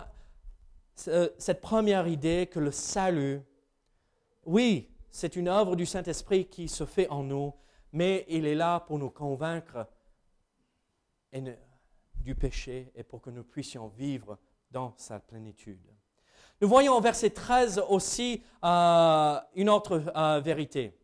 cette 0.95 1.61
première 1.61 2.07
idée 2.07 2.47
que 2.51 2.59
le 2.59 2.71
salut, 2.71 3.41
oui, 4.45 4.89
c'est 5.11 5.35
une 5.35 5.47
œuvre 5.47 5.75
du 5.75 5.85
Saint-Esprit 5.85 6.47
qui 6.47 6.67
se 6.67 6.85
fait 6.85 7.07
en 7.09 7.23
nous, 7.23 7.53
mais 7.91 8.25
il 8.27 8.45
est 8.45 8.55
là 8.55 8.79
pour 8.79 8.97
nous 8.97 9.09
convaincre 9.11 9.87
du 12.23 12.35
péché 12.35 12.91
et 12.95 13.03
pour 13.03 13.21
que 13.21 13.29
nous 13.29 13.43
puissions 13.43 13.87
vivre 13.89 14.37
dans 14.71 14.93
sa 14.97 15.19
plénitude. 15.19 15.85
Nous 16.61 16.67
voyons 16.67 16.95
au 16.95 17.01
verset 17.01 17.29
13 17.29 17.83
aussi 17.89 18.41
euh, 18.63 19.39
une 19.55 19.69
autre 19.69 20.01
euh, 20.15 20.39
vérité. 20.39 20.97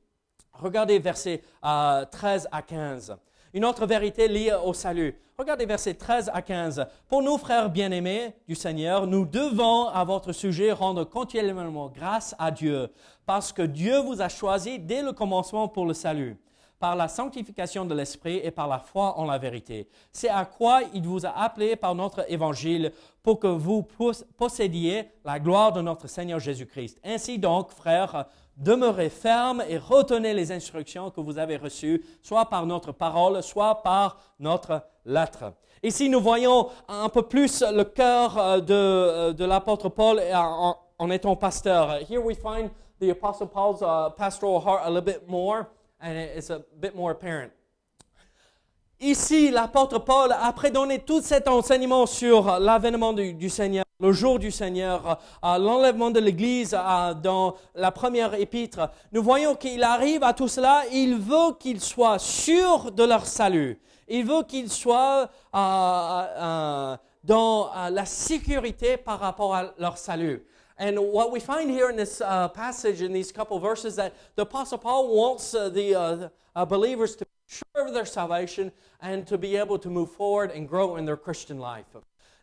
Regardez 0.54 1.00
versets 1.00 1.44
13 1.62 1.64
euh, 1.64 2.50
à 2.52 2.62
15. 2.62 3.18
Une 3.54 3.66
autre 3.66 3.86
vérité 3.86 4.28
liée 4.28 4.56
au 4.64 4.74
salut. 4.74 5.16
Regardez 5.38 5.66
versets 5.66 5.94
13 5.94 6.32
à 6.34 6.42
15. 6.42 6.86
Pour 7.08 7.22
nous, 7.24 7.38
frères 7.38 7.70
bien-aimés 7.70 8.34
du 8.48 8.56
Seigneur, 8.56 9.08
nous 9.08 9.26
devons 9.26 9.88
à 9.88 10.04
votre 10.04 10.34
sujet 10.34 10.72
rendre 10.72 11.04
continuellement 11.04 11.90
grâce 11.90 12.36
à 12.38 12.52
Dieu, 12.52 12.90
parce 13.26 13.54
que 13.54 13.62
Dieu 13.62 14.00
vous 14.00 14.22
a 14.22 14.30
choisi 14.30 14.80
dès 14.80 15.02
le 15.02 15.14
commencement 15.14 15.68
pour 15.68 15.86
le 15.86 15.94
salut 15.94 16.38
par 16.80 16.96
la 16.96 17.08
sanctification 17.08 17.86
de 17.86 17.94
l'Esprit 17.94 18.40
et 18.42 18.52
par 18.52 18.68
la 18.68 18.80
foi 18.80 19.18
en 19.20 19.26
la 19.26 19.38
vérité. 19.38 19.90
C'est 20.12 20.30
à 20.30 20.46
quoi 20.46 20.82
il 20.94 21.06
vous 21.06 21.26
a 21.26 21.38
appelé 21.38 21.76
par 21.76 21.94
notre 21.94 22.32
évangile 22.32 22.94
pour 23.22 23.40
que 23.40 23.48
vous 23.48 23.86
possédiez 24.38 25.12
la 25.26 25.40
gloire 25.40 25.74
de 25.74 25.82
notre 25.82 26.08
Seigneur 26.08 26.40
Jésus-Christ. 26.40 27.00
Ainsi 27.04 27.38
donc, 27.38 27.72
frères, 27.72 28.26
demeurez 28.56 29.10
fermes 29.10 29.64
et 29.68 29.78
retenez 29.78 30.34
les 30.34 30.52
instructions 30.52 31.12
que 31.12 31.20
vous 31.20 31.38
avez 31.38 31.58
reçues, 31.58 32.04
soit 32.22 32.46
par 32.46 32.66
notre 32.66 32.94
parole, 32.94 33.44
soit 33.44 33.84
par 33.84 34.18
notre 34.40 34.82
lettre. 35.06 35.54
Ici, 35.84 36.10
nous 36.10 36.22
voyons 36.22 36.70
un 36.88 37.10
peu 37.10 37.22
plus 37.22 37.62
le 37.62 37.84
cœur 37.84 38.38
euh, 38.38 38.60
de, 38.60 38.74
euh, 38.74 39.34
de 39.34 39.46
l'apôtre 39.46 39.90
Paul 39.90 40.20
en, 40.34 40.76
en, 40.98 41.10
étant 41.10 41.36
pasteur. 41.36 42.00
Here 42.10 42.22
we 42.22 42.36
find 42.36 42.70
the 43.00 43.12
apostle 43.12 43.48
Paul's 43.48 43.82
uh, 43.82 44.10
pastoral 44.18 44.60
heart 44.60 44.82
a 44.84 44.90
little 44.90 45.02
bit 45.02 45.28
more 45.28 45.68
and 46.02 46.18
it's 46.18 46.50
a 46.50 46.62
bit 46.80 46.96
more 46.96 47.12
apparent. 47.12 47.52
Ici, 49.02 49.50
l'apôtre 49.50 50.00
Paul, 50.00 50.36
après 50.42 50.72
donner 50.72 51.00
tout 51.00 51.22
cet 51.22 51.48
enseignement 51.48 52.06
sur 52.06 52.60
l'avènement 52.60 53.14
du, 53.14 53.50
Seigneur, 53.50 53.86
le 54.02 54.12
jour 54.12 54.40
du 54.40 54.52
Seigneur, 54.52 55.18
euh, 55.42 55.58
l'enlèvement 55.58 56.12
de 56.12 56.20
l'Église 56.20 56.76
euh, 56.78 57.14
dans 57.14 57.56
la 57.76 57.92
première 57.92 58.34
épître, 58.34 58.90
nous 59.14 59.24
voyons 59.24 59.56
qu'il 59.56 59.84
arrive 59.84 60.22
à 60.24 60.34
tout 60.34 60.50
cela, 60.50 60.84
il 60.92 61.16
veut 61.16 61.54
qu'ils 61.58 61.80
soient 61.80 62.20
sûrs 62.20 62.92
de 62.92 63.06
leur 63.06 63.26
salut. 63.26 63.80
Il 64.10 64.26
veut 64.26 64.44
qu'ils 64.44 64.70
soient 64.70 65.30
euh, 65.56 66.98
dans 67.24 67.72
la 67.92 68.06
sécurité 68.06 68.98
par 68.98 69.20
rapport 69.20 69.56
à 69.56 69.72
leur 69.78 69.98
salut. 69.98 70.44
And 70.82 70.98
what 70.98 71.34
we 71.34 71.42
find 71.42 71.70
here 71.70 71.90
in 71.90 71.98
this 71.98 72.22
uh, 72.22 72.48
passage, 72.48 73.02
in 73.02 73.12
these 73.12 73.34
couple 73.34 73.60
verses, 73.60 73.98
that 73.98 74.16
the 74.38 74.44
Apostle 74.44 74.78
Paul 74.78 75.14
wants 75.14 75.54
uh, 75.54 75.68
the 75.68 75.94
uh, 75.94 76.30
uh, 76.56 76.64
believers 76.64 77.18
to 77.18 77.26
be 77.26 77.32
sure 77.48 77.86
of 77.86 77.94
their 77.94 78.06
salvation 78.06 78.72
and 79.02 79.28
to 79.28 79.38
be 79.38 79.58
able 79.58 79.78
to 79.78 79.90
move 79.90 80.10
forward 80.10 80.52
and 80.52 80.70
grow 80.70 80.96
in 80.96 81.04
their 81.04 81.18
Christian 81.18 81.60
life. 81.60 81.98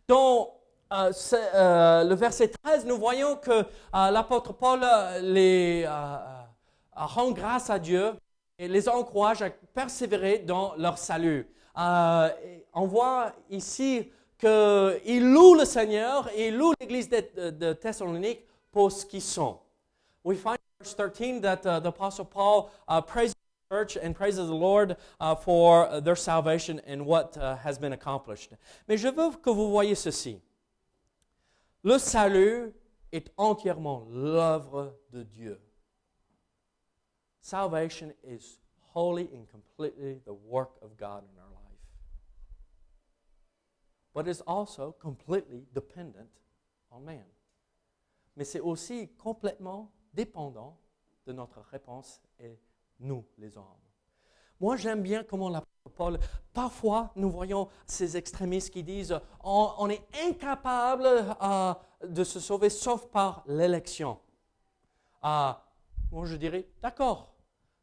Dans 0.06 0.50
euh, 0.92 1.12
euh, 1.32 2.04
le 2.04 2.14
verset 2.14 2.48
13, 2.62 2.84
nous 2.84 2.98
voyons 2.98 3.36
que 3.36 3.64
l'apôtre 3.94 4.52
Paul 4.52 4.84
les 5.22 5.86
rend 6.94 7.30
grâce 7.30 7.70
à 7.70 7.78
Dieu 7.78 8.12
et 8.58 8.68
les 8.68 8.86
encourage 8.86 9.40
à 9.40 9.48
persévérer 9.48 10.40
dans 10.40 10.74
leur 10.76 10.98
salut. 10.98 11.48
on 11.74 12.86
voit 12.86 13.32
ici 13.48 14.10
qu'il 14.38 15.32
loue 15.32 15.54
le 15.54 15.64
Seigneur 15.64 16.28
et 16.34 16.48
il 16.48 16.56
loue 16.56 16.72
l'église 16.80 17.08
de, 17.08 17.72
Thessalonique 17.72 18.46
pour 18.70 18.92
ce 18.92 19.04
qu'ils 19.04 19.22
sont. 19.22 19.58
We 20.24 20.36
find 20.36 20.56
in 20.56 20.84
verse 20.84 20.94
13 20.94 21.40
that 21.42 21.64
uh, 21.64 21.80
the 21.80 21.88
Apostle 21.88 22.24
Paul 22.24 22.70
uh, 22.88 23.00
praises 23.00 23.34
the 23.34 23.74
church 23.74 23.96
and 23.96 24.14
praises 24.14 24.48
the 24.48 24.54
Lord 24.54 24.96
uh, 25.20 25.34
for 25.34 26.00
their 26.00 26.16
salvation 26.16 26.80
and 26.86 27.06
what 27.06 27.36
uh, 27.36 27.56
has 27.56 27.78
been 27.78 27.92
accomplished. 27.92 28.50
Mais 28.88 28.96
je 28.96 29.08
veux 29.08 29.30
que 29.30 29.50
vous 29.50 29.70
voyez 29.70 29.94
ceci. 29.94 30.40
Le 31.84 31.98
salut 31.98 32.72
est 33.12 33.30
entièrement 33.36 34.06
l'œuvre 34.10 34.94
de 35.12 35.22
Dieu. 35.22 35.60
Salvation 37.40 38.12
is 38.24 38.58
wholly 38.92 39.28
and 39.32 39.46
completely 39.48 40.20
the 40.24 40.34
work 40.34 40.70
of 40.82 40.96
God 40.96 41.22
but 44.16 44.26
is 44.26 44.42
also 44.46 44.96
completely 44.98 45.66
dependent 45.74 46.30
on 46.90 47.00
man. 47.00 47.26
Mais 48.34 48.44
c'est 48.44 48.60
aussi 48.60 49.08
complètement 49.18 49.92
dépendant 50.14 50.78
de 51.26 51.32
notre 51.34 51.60
réponse 51.70 52.22
et 52.40 52.58
nous, 52.98 53.26
les 53.36 53.58
hommes. 53.58 53.64
Moi, 54.58 54.76
j'aime 54.76 55.02
bien 55.02 55.22
comment 55.22 55.50
l'apôtre 55.50 55.68
Paul, 55.94 56.18
parfois, 56.54 57.12
nous 57.14 57.30
voyons 57.30 57.68
ces 57.86 58.16
extrémistes 58.16 58.70
qui 58.70 58.82
disent 58.82 59.20
on, 59.44 59.88
est 59.90 60.02
incapable 60.26 61.06
euh, 61.42 61.74
de 62.06 62.24
se 62.24 62.40
sauver 62.40 62.70
sauf 62.70 63.06
par 63.08 63.44
l'élection. 63.46 64.18
Euh, 65.24 65.52
moi, 66.10 66.24
je 66.24 66.36
dirais 66.36 66.66
d'accord, 66.80 67.34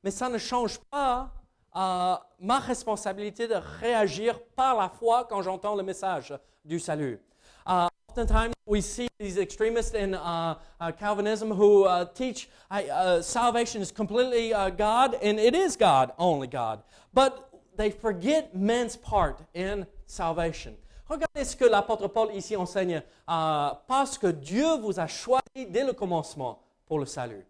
mais 0.03 0.09
ça 0.11 0.29
ne 0.29 0.39
change 0.39 0.79
pas 0.79 1.31
euh, 1.75 2.15
ma 2.39 2.59
responsabilité 2.59 3.47
de 3.47 3.55
réagir 3.79 4.39
par 4.55 4.77
la 4.77 4.89
foi 4.89 5.25
quand 5.29 5.41
j'entends 5.41 5.75
le 5.75 5.83
message 5.83 6.33
du 6.63 6.79
salut. 6.79 7.19
Uh, 7.65 7.87
oftentimes, 8.09 8.53
we 8.65 8.81
see 8.81 9.07
these 9.19 9.37
extremists 9.37 9.95
in 9.95 10.13
uh, 10.13 10.55
uh, 10.79 10.91
Calvinism 10.91 11.51
who 11.51 11.85
uh, 11.85 12.05
teach 12.13 12.49
uh, 12.69 13.21
salvation 13.21 13.81
is 13.81 13.91
completely 13.91 14.53
uh, 14.53 14.69
God, 14.69 15.15
and 15.21 15.39
it 15.39 15.55
is 15.55 15.75
God, 15.75 16.11
only 16.17 16.47
God. 16.47 16.83
But 17.13 17.49
they 17.75 17.89
forget 17.89 18.55
man's 18.55 18.95
part 18.95 19.39
in 19.53 19.87
salvation. 20.05 20.75
Regardez 21.09 21.45
ce 21.45 21.55
que 21.55 21.65
l'apôtre 21.65 22.07
Paul 22.07 22.33
ici 22.33 22.55
enseigne. 22.55 23.01
parce 23.25 24.17
que 24.17 24.27
Dieu 24.27 24.77
vous 24.77 24.99
a 24.99 25.07
choisi 25.07 25.65
dès 25.69 25.83
le 25.83 25.93
commencement 25.93 26.59
pour 26.85 26.99
le 26.99 27.05
salut. 27.05 27.45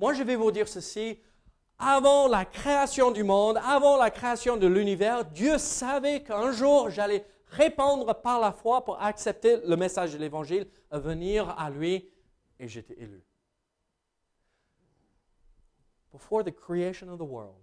Moi, 0.00 0.14
je 0.14 0.22
vais 0.22 0.36
vous 0.36 0.50
dire 0.50 0.68
ceci 0.68 1.18
avant 1.78 2.26
la 2.26 2.44
création 2.44 3.10
du 3.10 3.22
monde, 3.22 3.58
avant 3.62 3.96
la 3.96 4.10
création 4.10 4.56
de 4.56 4.66
l'univers, 4.66 5.24
Dieu 5.24 5.58
savait 5.58 6.22
qu'un 6.22 6.52
jour 6.52 6.90
j'allais 6.90 7.24
répondre 7.46 8.12
par 8.20 8.40
la 8.40 8.52
foi 8.52 8.84
pour 8.84 9.00
accepter 9.00 9.58
le 9.64 9.76
message 9.76 10.12
de 10.12 10.18
l'Évangile, 10.18 10.66
venir 10.90 11.48
à 11.58 11.70
lui, 11.70 12.08
et 12.58 12.68
j'étais 12.68 13.00
élu. 13.00 13.22
Before 16.12 16.42
the 16.42 16.50
creation 16.50 17.08
of 17.10 17.18
the 17.18 17.24
world, 17.24 17.62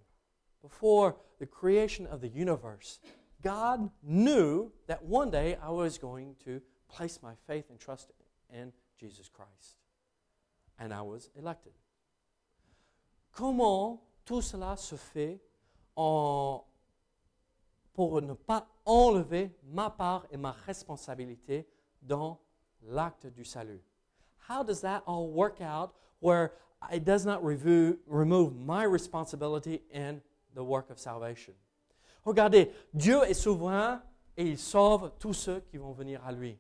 before 0.61 1.15
the 1.39 1.45
creation 1.45 2.07
of 2.07 2.21
the 2.21 2.29
universe, 2.29 3.01
God 3.43 3.89
knew 4.01 4.71
that 4.87 5.03
one 5.03 5.29
day 5.29 5.57
I 5.61 5.69
was 5.69 5.97
going 5.97 6.35
to 6.45 6.61
place 6.87 7.19
my 7.21 7.33
faith 7.47 7.69
and 7.69 7.79
trust 7.79 8.11
in 8.49 8.71
Jesus 8.97 9.29
Christ. 9.29 9.77
And 10.79 10.93
I 10.93 11.01
was 11.01 11.29
elected. 11.35 11.73
Comment 13.35 14.01
tout 14.23 14.41
cela 14.41 14.77
se 14.77 14.95
fait 14.95 15.41
pour 15.93 16.65
ne 18.21 18.33
pas 18.33 18.65
enlever 18.85 19.51
ma 19.65 19.89
part 19.89 20.25
et 20.31 20.37
ma 20.37 20.51
responsabilité 20.51 21.67
dans 22.01 22.39
l'acte 22.83 23.27
du 23.27 23.43
salut? 23.43 23.83
How 24.49 24.63
does 24.63 24.79
that 24.81 25.03
all 25.05 25.27
work 25.27 25.59
out 25.59 25.91
where 26.21 26.53
it 26.93 27.03
does 27.03 27.25
not 27.25 27.41
remove 27.43 28.55
my 28.55 28.85
responsibility 28.85 29.81
in 29.93 30.21
the 30.55 30.63
work 30.63 30.89
of 30.89 30.97
salvation? 30.97 31.53
Regardez, 32.23 32.71
Dieu 32.93 33.21
est 33.23 33.33
souverain 33.33 34.01
et 34.37 34.47
il 34.47 34.57
sauve 34.57 35.11
tous 35.19 35.33
ceux 35.33 35.59
qui 35.59 35.77
vont 35.77 35.91
venir 35.91 36.25
à 36.25 36.31
lui. 36.31 36.57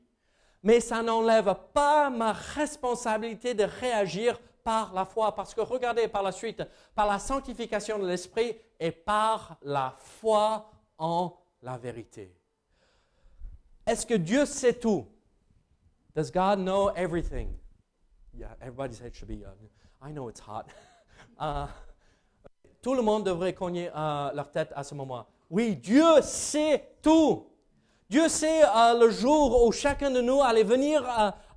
Mais 0.61 0.81
ça 0.81 1.01
n'enlève 1.01 1.55
pas 1.73 2.09
ma 2.09 2.33
responsabilité 2.33 3.53
de 3.53 3.63
réagir 3.63 4.41
par 4.65 4.93
la 4.93 5.05
foi. 5.05 5.33
Parce 5.33 5.53
que 5.53 5.61
regardez 5.61 6.09
par 6.09 6.23
la 6.23 6.33
suite, 6.33 6.63
par 6.93 7.07
la 7.07 7.19
sanctification 7.19 7.99
de 7.99 8.07
l'esprit 8.07 8.57
et 8.79 8.91
par 8.91 9.57
la 9.61 9.95
foi 9.97 10.69
en 10.97 11.37
la 11.61 11.77
vérité. 11.77 12.35
Est-ce 13.85 14.05
que 14.05 14.15
Dieu 14.15 14.45
sait 14.45 14.73
tout? 14.73 15.05
Does 16.15 16.31
God 16.31 16.59
know 16.59 16.89
everything? 16.95 17.55
Yeah, 18.33 18.55
everybody's 18.59 18.99
head 18.99 19.13
should 19.13 19.27
be. 19.27 19.45
Uh, 19.45 19.51
I 20.01 20.11
know 20.11 20.27
it's 20.29 20.41
hot. 20.41 20.65
Uh, 21.37 21.67
tout 22.81 22.93
le 22.93 23.01
monde 23.01 23.25
devrait 23.25 23.53
cogner 23.53 23.87
uh, 23.87 24.33
leur 24.33 24.49
tête 24.51 24.71
à 24.73 24.83
ce 24.83 24.95
moment. 24.95 25.25
Oui, 25.49 25.75
Dieu 25.75 26.21
sait 26.21 26.95
tout. 27.01 27.45
Dieu 28.09 28.29
sait 28.29 28.61
uh, 28.61 28.97
le 28.97 29.09
jour 29.09 29.65
où 29.65 29.71
chacun 29.73 30.11
de 30.11 30.21
nous 30.21 30.41
allait 30.41 30.63
venir 30.63 31.03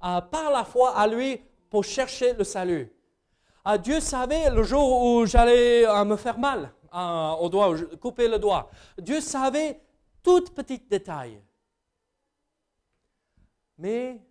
par 0.00 0.50
la 0.50 0.64
foi 0.64 0.96
à 0.96 1.06
lui 1.06 1.40
pour 1.70 1.84
chercher 1.84 2.32
le 2.32 2.42
salut. 2.42 2.90
Ah, 3.70 3.76
Dieu 3.76 4.00
savait 4.00 4.48
le 4.48 4.62
jour 4.62 5.02
où 5.02 5.26
j'allais 5.26 5.86
euh, 5.86 6.02
me 6.02 6.16
faire 6.16 6.38
mal 6.38 6.72
euh, 6.94 7.32
au 7.32 7.50
doigt, 7.50 7.76
couper 7.98 8.26
le 8.26 8.38
doigt. 8.38 8.70
Dieu 8.96 9.20
savait 9.20 9.78
tout 10.22 10.42
petit 10.54 10.78
détail. 10.78 11.38
Mais 13.76 14.22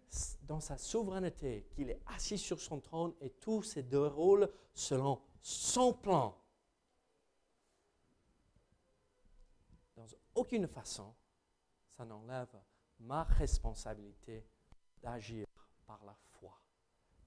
dans 0.41 0.59
sa 0.59 0.75
souveraineté, 0.75 1.67
qu'il 1.69 1.91
est 1.91 2.01
assis 2.07 2.39
sur 2.39 2.59
son 2.59 2.79
trône 2.79 3.13
et 3.21 3.29
tout 3.29 3.61
se 3.61 3.79
déroule 3.79 4.49
selon 4.73 5.21
son 5.39 5.93
plan. 5.93 6.35
Dans 9.95 10.07
aucune 10.33 10.67
façon, 10.67 11.13
ça 11.95 12.05
n'enlève 12.05 12.59
ma 13.01 13.21
responsabilité 13.21 14.43
d'agir 14.99 15.45
par 15.85 16.03
la 16.07 16.15
foi, 16.39 16.59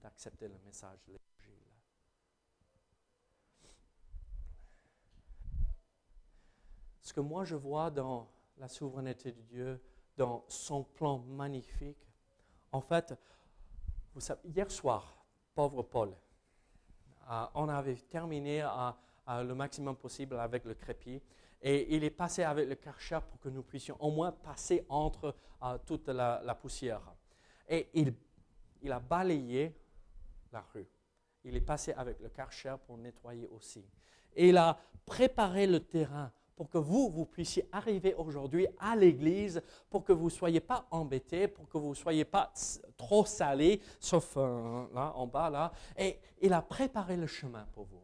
d'accepter 0.01 0.49
le 0.49 0.59
message 0.65 0.99
de 1.07 1.13
l'Évangile. 1.13 1.71
Ce 7.01 7.13
que 7.13 7.19
moi 7.19 7.43
je 7.43 7.55
vois 7.55 7.89
dans 7.89 8.29
la 8.57 8.67
souveraineté 8.67 9.31
de 9.31 9.41
Dieu, 9.41 9.81
dans 10.17 10.45
son 10.47 10.83
plan 10.83 11.19
magnifique, 11.19 12.07
en 12.71 12.81
fait, 12.81 13.13
vous 14.13 14.21
savez, 14.21 14.41
hier 14.45 14.69
soir, 14.69 15.25
pauvre 15.53 15.83
Paul, 15.83 16.15
euh, 17.29 17.45
on 17.55 17.69
avait 17.69 17.95
terminé 17.95 18.65
le 19.27 19.53
maximum 19.53 19.95
possible 19.95 20.39
avec 20.39 20.65
le 20.65 20.73
crépi 20.73 21.21
et 21.61 21.95
il 21.95 22.03
est 22.03 22.09
passé 22.09 22.43
avec 22.43 22.67
le 22.67 22.75
karcher 22.75 23.19
pour 23.29 23.39
que 23.39 23.49
nous 23.49 23.61
puissions 23.61 23.95
au 23.99 24.09
moins 24.09 24.31
passer 24.31 24.85
entre 24.89 25.35
euh, 25.63 25.77
toute 25.85 26.07
la, 26.07 26.55
poussière. 26.59 27.01
Et 27.69 27.89
il, 27.93 28.15
il, 28.81 28.91
a 28.91 28.99
balayé 28.99 29.75
la 30.51 30.61
rue. 30.73 30.87
Il 31.43 31.55
est 31.55 31.61
passé 31.61 31.93
avec 31.93 32.19
le 32.19 32.29
karcher 32.29 32.75
pour 32.85 32.97
nettoyer 32.97 33.47
aussi. 33.47 33.85
Et 34.35 34.49
il 34.49 34.57
a 34.57 34.77
préparé 35.05 35.67
le 35.67 35.79
terrain 35.79 36.31
pour 36.55 36.69
que 36.69 36.77
vous, 36.77 37.09
vous 37.09 37.25
puissiez 37.25 37.67
arriver 37.71 38.13
aujourd'hui 38.15 38.67
à 38.79 38.95
l'église, 38.95 39.61
pour 39.89 40.03
que 40.03 40.13
vous 40.13 40.25
ne 40.25 40.29
soyez 40.29 40.59
pas 40.59 40.85
embêtés, 40.91 41.47
pour 41.47 41.67
que 41.67 41.77
vous 41.77 41.89
ne 41.89 41.95
soyez 41.95 42.25
pas 42.25 42.51
trop 42.97 43.25
salés, 43.25 43.81
sauf 43.99 44.33
euh, 44.37 44.85
là, 44.93 45.13
en 45.15 45.27
bas, 45.27 45.49
là. 45.49 45.71
Et 45.97 46.19
il 46.41 46.53
a 46.53 46.61
préparé 46.61 47.17
le 47.17 47.27
chemin 47.27 47.65
pour 47.73 47.85
vous. 47.85 48.03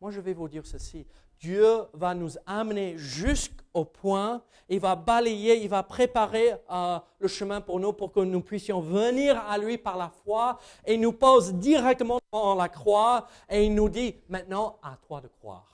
Moi, 0.00 0.10
je 0.10 0.20
vais 0.20 0.32
vous 0.32 0.48
dire 0.48 0.66
ceci. 0.66 1.06
Dieu 1.38 1.84
va 1.94 2.14
nous 2.14 2.32
amener 2.44 2.98
jusqu'au 2.98 3.84
point, 3.84 4.42
il 4.68 4.78
va 4.78 4.94
balayer, 4.94 5.62
il 5.62 5.68
va 5.68 5.82
préparer 5.82 6.54
euh, 6.70 6.98
le 7.18 7.28
chemin 7.28 7.62
pour 7.62 7.80
nous, 7.80 7.94
pour 7.94 8.12
que 8.12 8.20
nous 8.20 8.42
puissions 8.42 8.80
venir 8.80 9.38
à 9.38 9.56
lui 9.56 9.78
par 9.78 9.96
la 9.96 10.10
foi, 10.10 10.58
et 10.84 10.94
il 10.94 11.00
nous 11.00 11.12
pose 11.12 11.54
directement 11.54 12.18
dans 12.30 12.54
la 12.54 12.68
croix, 12.68 13.26
et 13.48 13.64
il 13.64 13.74
nous 13.74 13.88
dit, 13.88 14.16
maintenant, 14.28 14.78
à 14.82 14.98
toi 15.06 15.20
de 15.22 15.28
croire 15.28 15.69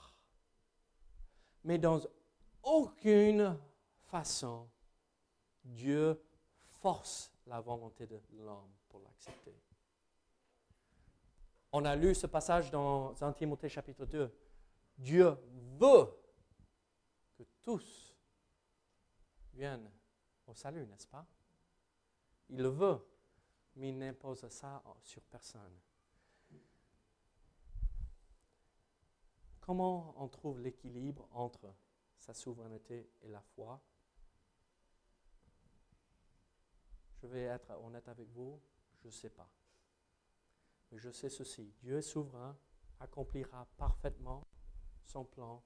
mais 1.67 1.77
dans 1.77 1.99
aucune 2.63 3.59
façon, 4.05 4.69
Dieu 5.65 6.17
force 6.79 7.29
la 7.45 7.59
volonté 7.59 8.07
de 8.07 8.21
l'homme 8.37 8.71
pour 8.87 9.01
l'accepter. 9.01 9.53
On 11.73 11.83
a 11.83 11.93
lu 11.93 12.15
ce 12.15 12.25
passage 12.25 12.71
dans 12.71 13.21
1 13.21 13.33
Timothée 13.33 13.67
chapitre 13.67 14.05
2. 14.05 14.33
Dieu 14.97 15.37
veut 15.77 16.07
que 17.37 17.43
tous 17.61 18.15
viennent 19.53 19.91
au 20.47 20.53
salut, 20.53 20.87
n'est-ce 20.87 21.07
pas? 21.07 21.27
Il 22.47 22.59
le 22.59 22.69
veut, 22.69 23.05
mais 23.75 23.89
il 23.89 23.97
n'impose 23.97 24.47
ça 24.47 24.81
sur 25.03 25.21
personne. 25.23 25.77
Comment 29.67 30.13
on 30.15 30.29
trouve 30.29 30.61
l'équilibre 30.61 31.27
entre 31.33 31.75
sa 32.17 32.33
souveraineté 32.33 33.11
et 33.21 33.27
la 33.27 33.41
foi? 33.41 33.81
Je 37.17 37.27
vais 37.27 37.43
être 37.43 37.71
honnête 37.83 38.07
avec 38.07 38.29
vous, 38.29 38.61
je 39.01 39.07
ne 39.07 39.11
sais 39.11 39.29
pas. 39.29 39.49
Mais 40.89 40.97
je 40.97 41.11
sais 41.11 41.27
ceci, 41.27 41.75
Dieu 41.81 41.97
est 41.97 42.01
souverain, 42.01 42.57
accomplira 43.01 43.67
parfaitement 43.75 44.47
son 45.03 45.25
plan. 45.25 45.61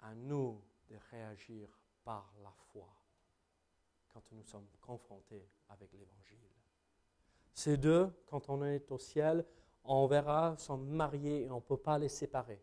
À 0.00 0.12
nous 0.12 0.60
de 0.88 0.96
réagir 1.12 1.78
par 2.02 2.34
la 2.42 2.50
foi 2.50 2.92
quand 4.08 4.32
nous 4.32 4.42
sommes 4.42 4.68
confrontés 4.80 5.48
avec 5.68 5.92
l'Évangile. 5.92 6.50
Ces 7.54 7.76
deux, 7.76 8.12
quand 8.26 8.48
on 8.48 8.64
est 8.64 8.90
au 8.90 8.98
ciel, 8.98 9.46
on 9.84 10.08
verra, 10.08 10.56
sont 10.58 10.76
mariés 10.76 11.44
et 11.44 11.50
on 11.52 11.56
ne 11.56 11.60
peut 11.60 11.76
pas 11.76 12.00
les 12.00 12.08
séparer. 12.08 12.60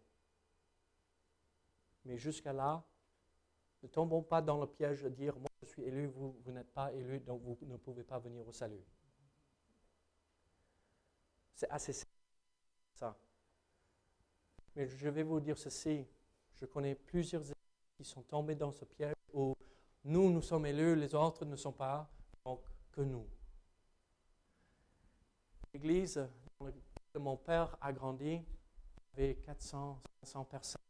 Mais 2.06 2.18
jusqu'à 2.18 2.54
là, 2.54 2.84
ne 3.82 3.88
tombons 3.88 4.22
pas 4.22 4.42
dans 4.42 4.60
le 4.60 4.68
piège 4.68 5.04
de 5.04 5.10
dire, 5.10 5.38
moi 5.38 5.50
je 5.62 5.68
suis 5.68 5.84
élu, 5.84 6.08
vous, 6.08 6.38
vous 6.44 6.52
n'êtes 6.52 6.72
pas 6.74 6.92
élu, 6.94 7.20
donc 7.20 7.42
vous 7.42 7.58
ne 7.62 7.78
pouvez 7.78 8.04
pas 8.04 8.20
venir 8.20 8.48
au 8.48 8.52
salut. 8.52 8.84
C'est 11.54 11.70
assez 11.70 11.94
simple, 11.94 12.12
ça. 12.94 13.18
Mais 14.76 14.88
je 14.88 15.10
vais 15.10 15.24
vous 15.24 15.40
dire 15.40 15.58
ceci, 15.58 16.06
je 16.56 16.66
connais 16.66 16.96
plusieurs 16.96 17.44
qui 17.96 18.04
sont 18.04 18.24
tombés 18.24 18.56
dans 18.56 18.72
ce 18.72 18.86
piège 18.86 19.16
où 19.34 19.56
nous, 20.04 20.32
nous 20.32 20.42
sommes 20.42 20.66
élus, 20.66 20.96
les 20.96 21.14
autres 21.14 21.46
ne 21.46 21.56
sont 21.56 21.72
pas, 21.72 22.10
donc 22.46 22.62
que 22.92 23.02
nous. 23.02 23.28
L'église 25.74 26.16
dans 26.60 26.66
laquelle 26.66 27.22
mon 27.22 27.38
père 27.38 27.78
a 27.82 27.92
grandi 27.92 28.42
avait 29.14 29.36
400, 29.36 30.02
500 30.24 30.46
personnes 30.46 30.82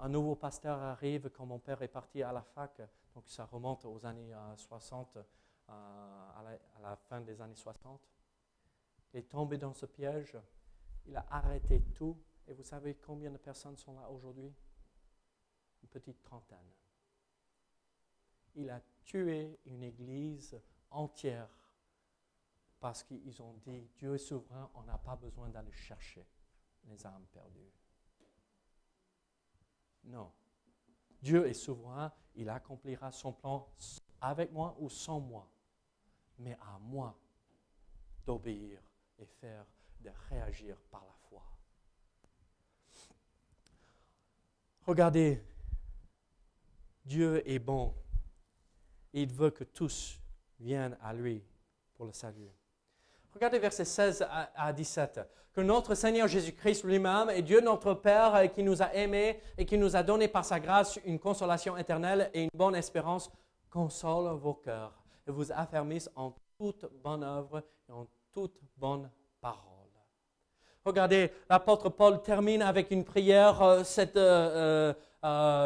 un 0.00 0.08
nouveau 0.08 0.36
pasteur 0.36 0.80
arrive 0.80 1.30
quand 1.30 1.46
mon 1.46 1.58
père 1.58 1.82
est 1.82 1.88
parti 1.88 2.22
à 2.22 2.32
la 2.32 2.42
fac, 2.42 2.80
donc 3.14 3.28
ça 3.28 3.44
remonte 3.44 3.84
aux 3.84 4.04
années 4.06 4.32
60, 4.56 5.16
euh, 5.16 5.22
euh, 5.70 5.72
à 6.36 6.80
la, 6.82 6.96
fin 6.96 7.20
des 7.20 7.40
années 7.40 7.56
60. 7.56 8.00
Il 9.12 9.18
est 9.18 9.28
tombé 9.28 9.58
dans 9.58 9.72
ce 9.72 9.86
piège, 9.86 10.36
il 11.06 11.16
a 11.16 11.26
arrêté 11.30 11.82
tout, 11.94 12.16
et 12.46 12.54
vous 12.54 12.62
savez 12.62 12.94
combien 12.94 13.30
de 13.30 13.38
personnes 13.38 13.76
sont 13.76 13.94
là 13.94 14.08
aujourd'hui? 14.10 14.54
Une 15.82 15.88
petite 15.88 16.22
trentaine. 16.22 16.70
Il 18.54 18.70
a 18.70 18.80
tué 19.04 19.58
une 19.66 19.82
église 19.82 20.58
entière 20.90 21.48
parce 22.78 23.02
qu'ils 23.02 23.42
ont 23.42 23.54
dit, 23.54 23.88
Dieu 23.96 24.14
est 24.14 24.18
souverain, 24.18 24.70
on 24.74 24.82
n'a 24.82 24.98
pas 24.98 25.16
besoin 25.16 25.48
d'aller 25.48 25.72
chercher 25.72 26.26
les 26.84 27.04
âmes 27.06 27.26
perdues. 27.32 27.72
Non. 30.06 30.30
Dieu 31.20 31.46
est 31.46 31.54
souverain, 31.54 32.12
il 32.34 32.48
accomplira 32.48 33.10
son 33.10 33.32
plan 33.32 33.68
avec 34.20 34.52
moi 34.52 34.76
ou 34.78 34.88
sans 34.88 35.20
moi. 35.20 35.50
Mais 36.38 36.56
à 36.60 36.78
moi 36.78 37.18
d'obéir 38.24 38.80
et 39.18 39.26
faire, 39.26 39.64
de 40.00 40.10
réagir 40.28 40.76
par 40.90 41.04
la 41.04 41.14
foi. 41.28 41.42
Regardez, 44.82 45.42
Dieu 47.04 47.42
est 47.48 47.58
bon. 47.58 47.94
Il 49.12 49.32
veut 49.32 49.50
que 49.50 49.64
tous 49.64 50.20
viennent 50.60 50.96
à 51.00 51.12
lui 51.14 51.42
pour 51.94 52.06
le 52.06 52.12
salut. 52.12 52.50
Regardez 53.36 53.58
versets 53.58 53.84
16 53.84 54.26
à 54.56 54.72
17. 54.72 55.20
Que 55.52 55.60
notre 55.60 55.94
Seigneur 55.94 56.26
Jésus-Christ 56.26 56.84
lui-même 56.84 57.28
et 57.28 57.42
Dieu 57.42 57.60
notre 57.60 57.92
Père 57.92 58.34
euh, 58.34 58.46
qui 58.46 58.62
nous 58.62 58.80
a 58.80 58.94
aimés 58.94 59.38
et 59.58 59.66
qui 59.66 59.76
nous 59.76 59.94
a 59.94 60.02
donné 60.02 60.26
par 60.26 60.42
sa 60.42 60.58
grâce 60.58 60.98
une 61.04 61.18
consolation 61.18 61.76
éternelle 61.76 62.30
et 62.32 62.44
une 62.44 62.50
bonne 62.54 62.74
espérance, 62.74 63.30
console 63.68 64.34
vos 64.38 64.54
cœurs 64.54 64.94
et 65.28 65.30
vous 65.30 65.52
affermisse 65.52 66.08
en 66.16 66.32
toute 66.56 66.86
bonne 67.04 67.22
œuvre 67.22 67.62
et 67.86 67.92
en 67.92 68.06
toute 68.32 68.58
bonne 68.78 69.10
parole. 69.42 69.90
Regardez, 70.82 71.30
l'apôtre 71.50 71.90
Paul 71.90 72.22
termine 72.22 72.62
avec 72.62 72.90
une 72.90 73.04
prière 73.04 73.60
euh, 73.60 73.84
cette, 73.84 74.16
euh, 74.16 74.94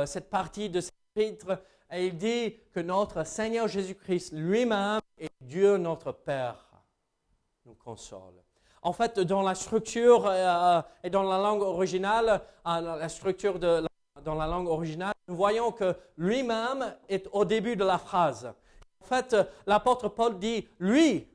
cette 0.07 0.29
partie 0.29 0.69
de 0.69 0.81
cet 0.81 0.95
épître 1.15 1.63
et 1.93 2.09
il 2.09 2.19
dit 2.19 2.57
que 2.73 2.81
notre 2.81 3.25
Seigneur 3.25 3.69
Jésus-Christ 3.69 4.33
lui-même 4.33 4.99
est 5.17 5.31
Dieu 5.41 5.77
notre 5.77 6.11
Père 6.11 6.70
console. 7.75 8.43
En 8.83 8.93
fait, 8.93 9.21
dans 9.21 9.43
la 9.43 9.55
structure 9.55 10.27
euh, 10.27 10.81
et 11.05 11.11
dans 11.11 11.23
la 11.23 11.39
langue 11.39 11.63
originale, 11.63 12.43
euh, 12.67 12.81
la 12.81 13.09
structure 13.09 13.59
de 13.59 13.85
dans 14.25 14.35
la 14.35 14.47
langue 14.47 14.69
originale, 14.69 15.15
nous 15.29 15.37
voyons 15.37 15.73
que 15.73 15.97
lui-même 16.19 16.95
est 17.09 17.27
au 17.33 17.45
début 17.45 17.75
de 17.75 17.85
la 17.85 17.97
phrase. 17.99 18.53
En 19.01 19.05
fait, 19.05 19.35
l'apôtre 19.67 20.09
Paul 20.09 20.39
dit 20.39 20.69
lui 20.79 21.27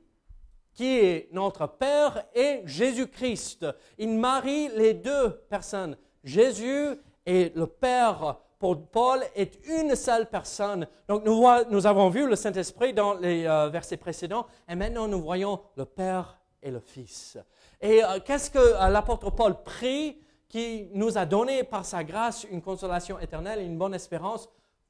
qui 0.72 0.98
est 0.98 1.28
notre 1.32 1.66
Père 1.66 2.26
et 2.34 2.60
Jésus-Christ. 2.64 3.66
Il 3.98 4.18
marie 4.18 4.68
les 4.68 4.94
deux 4.94 5.30
personnes. 5.48 5.96
Jésus 6.22 7.00
et 7.24 7.50
le 7.56 7.66
Père 7.66 8.36
Paul 8.58 9.22
est 9.34 9.66
une 9.66 9.94
seule 9.94 10.28
personne. 10.28 10.86
Donc 11.08 11.24
nous, 11.24 11.86
avons 11.86 12.08
vu 12.08 12.26
le 12.26 12.36
Saint-Esprit 12.36 12.94
dans 12.94 13.14
les 13.14 13.46
euh, 13.46 13.68
versets 13.68 13.96
précédents 13.96 14.46
et 14.68 14.74
maintenant 14.74 15.06
nous 15.08 15.20
voyons 15.20 15.60
le 15.76 15.84
Père 15.84 16.38
et 16.62 16.70
le 16.70 16.80
Fils. 16.80 17.38
Et 17.80 18.02
euh, 18.02 18.18
qu'est-ce 18.24 18.50
que 18.50 18.58
euh, 18.58 18.88
l'apôtre 18.88 19.30
Paul 19.30 19.62
prie 19.62 20.18
qui 20.48 20.88
nous 20.94 21.18
a 21.18 21.26
donné 21.26 21.64
par 21.64 21.84
sa 21.84 22.02
grâce 22.02 22.44
une 22.44 22.62
consolation 22.62 23.18
éternelle 23.18 23.60
et 23.60 23.64
une 23.64 23.78
bonne 23.78 23.94
espérance? 23.94 24.48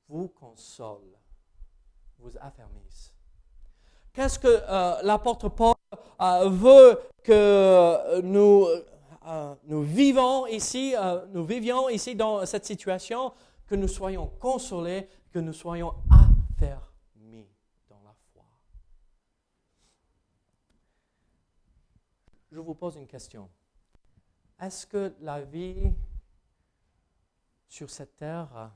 Vous 0.08 0.28
console, 0.28 1.18
vous 2.18 2.30
affermisse. 2.40 3.12
Qu'est-ce 4.12 4.38
que 4.38 5.04
l'apôtre 5.04 5.48
Paul 5.48 5.74
veut 6.44 7.00
que 7.24 8.20
nous, 8.20 8.66
nous 9.64 9.82
ici, 10.48 10.94
nous 11.32 11.44
vivions 11.44 11.88
ici 11.88 12.14
dans 12.14 12.46
cette 12.46 12.64
situation, 12.64 13.32
que 13.66 13.74
nous 13.74 13.88
soyons 13.88 14.28
consolés, 14.28 15.08
que 15.32 15.38
nous 15.38 15.52
soyons 15.52 15.94
affermis 16.10 16.46
je 22.56 22.60
vous 22.60 22.74
pose 22.74 22.96
une 22.96 23.06
question. 23.06 23.50
Est-ce 24.58 24.86
que 24.86 25.14
la 25.20 25.42
vie 25.42 25.92
sur 27.68 27.90
cette 27.90 28.16
terre, 28.16 28.72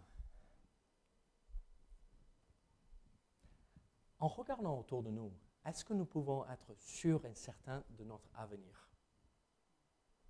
en 4.18 4.28
regardant 4.28 4.78
autour 4.78 5.02
de 5.02 5.08
nous, 5.08 5.32
est-ce 5.64 5.82
que 5.82 5.94
nous 5.94 6.04
pouvons 6.04 6.46
être 6.50 6.74
sûrs 6.76 7.24
et 7.24 7.34
certains 7.34 7.82
de 7.88 8.04
notre 8.04 8.28
avenir? 8.34 8.90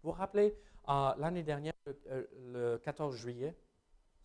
Vous 0.03 0.11
vous 0.11 0.17
rappelez 0.17 0.57
euh, 0.89 1.15
l'année 1.17 1.43
dernière, 1.43 1.75
le 2.07 2.77
14 2.77 3.17
juillet, 3.17 3.57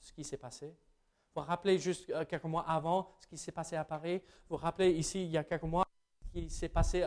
ce 0.06 0.14
qui 0.14 0.24
s'est 0.24 0.38
passé 0.38 0.68
Vous 0.68 1.42
vous 1.42 1.48
rappelez 1.48 1.80
juste 1.80 2.10
euh, 2.12 2.26
quelques 2.26 2.44
mois 2.44 2.64
avant 2.68 3.10
ce 3.20 3.28
qui 3.28 3.38
s'est 3.38 3.52
passé 3.52 3.76
à 3.76 3.84
Paris 3.84 4.22
Vous 4.48 4.56
vous 4.56 4.62
rappelez 4.62 4.92
ici, 4.92 5.24
il 5.24 5.32
y 5.32 5.38
a 5.38 5.44
quelques 5.44 5.64
mois, 5.64 5.88
ce 6.22 6.40
qui 6.40 6.50
s'est 6.50 6.70
passé 6.70 7.06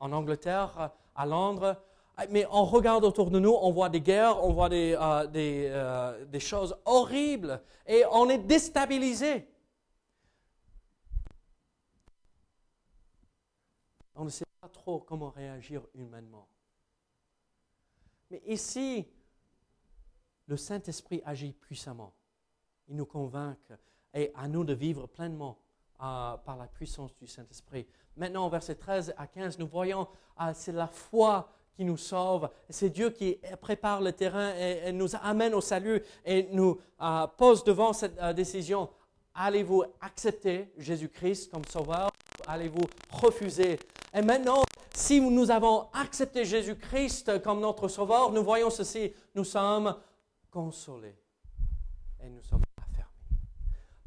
en 0.00 0.12
Angleterre 0.12 0.90
à 1.14 1.26
Londres. 1.26 1.76
Mais 2.28 2.46
on 2.50 2.64
regarde 2.64 3.04
autour 3.04 3.30
de 3.30 3.38
nous, 3.38 3.52
on 3.52 3.70
voit 3.70 3.88
des 3.88 4.00
guerres, 4.00 4.42
on 4.44 4.52
voit 4.52 4.68
des, 4.68 4.94
euh, 4.94 5.26
euh, 5.34 6.24
des, 6.26 6.40
choses 6.40 6.76
horribles 6.84 7.62
et 7.86 8.04
on 8.10 8.28
est 8.28 8.38
déstabilisé. 8.38 9.48
On 14.14 14.24
ne 14.24 14.30
sait 14.30 14.44
pas 14.60 14.68
trop 14.68 15.00
comment 15.00 15.30
réagir 15.30 15.86
humainement. 15.94 16.46
Mais 18.30 18.42
ici, 18.46 19.08
le 20.46 20.56
Saint-Esprit 20.58 21.22
agit 21.24 21.52
puissamment. 21.52 22.12
Il 22.90 22.96
nous 22.96 23.06
convainc 23.06 23.56
et 24.12 24.32
à 24.34 24.48
nous 24.48 24.64
de 24.64 24.74
vivre 24.74 25.06
pleinement 25.06 25.56
euh, 26.02 26.36
par 26.38 26.56
la 26.56 26.66
puissance 26.66 27.16
du 27.16 27.28
Saint-Esprit. 27.28 27.86
Maintenant, 28.16 28.48
verset 28.48 28.74
13 28.74 29.14
à 29.16 29.28
15, 29.28 29.60
nous 29.60 29.68
voyons, 29.68 30.08
ah, 30.36 30.52
c'est 30.52 30.72
la 30.72 30.88
foi 30.88 31.48
qui 31.72 31.84
nous 31.84 31.96
sauve. 31.96 32.50
C'est 32.68 32.90
Dieu 32.90 33.10
qui 33.10 33.38
prépare 33.60 34.00
le 34.00 34.12
terrain 34.12 34.52
et, 34.56 34.90
nous 34.92 35.14
amène 35.22 35.54
au 35.54 35.60
salut 35.60 36.02
et 36.24 36.48
nous 36.50 36.80
euh, 37.00 37.26
pose 37.28 37.62
devant 37.62 37.92
cette 37.92 38.18
euh, 38.18 38.32
décision. 38.32 38.90
Allez-vous 39.34 39.84
accepter 40.00 40.72
Jésus-Christ 40.76 41.50
comme 41.52 41.64
sauveur 41.64 42.10
Allez-vous 42.46 42.86
refuser? 43.10 43.78
Et 44.12 44.22
maintenant, 44.22 44.64
si 44.92 45.20
nous 45.20 45.50
avons 45.50 45.86
accepté 45.92 46.44
Jésus-Christ 46.44 47.40
comme 47.42 47.60
notre 47.60 47.86
sauveur, 47.86 48.32
nous 48.32 48.42
voyons 48.42 48.70
ceci. 48.70 49.12
Nous 49.34 49.44
sommes 49.44 49.94
consolés 50.50 51.16
et 52.20 52.28
nous 52.28 52.42
sommes 52.42 52.62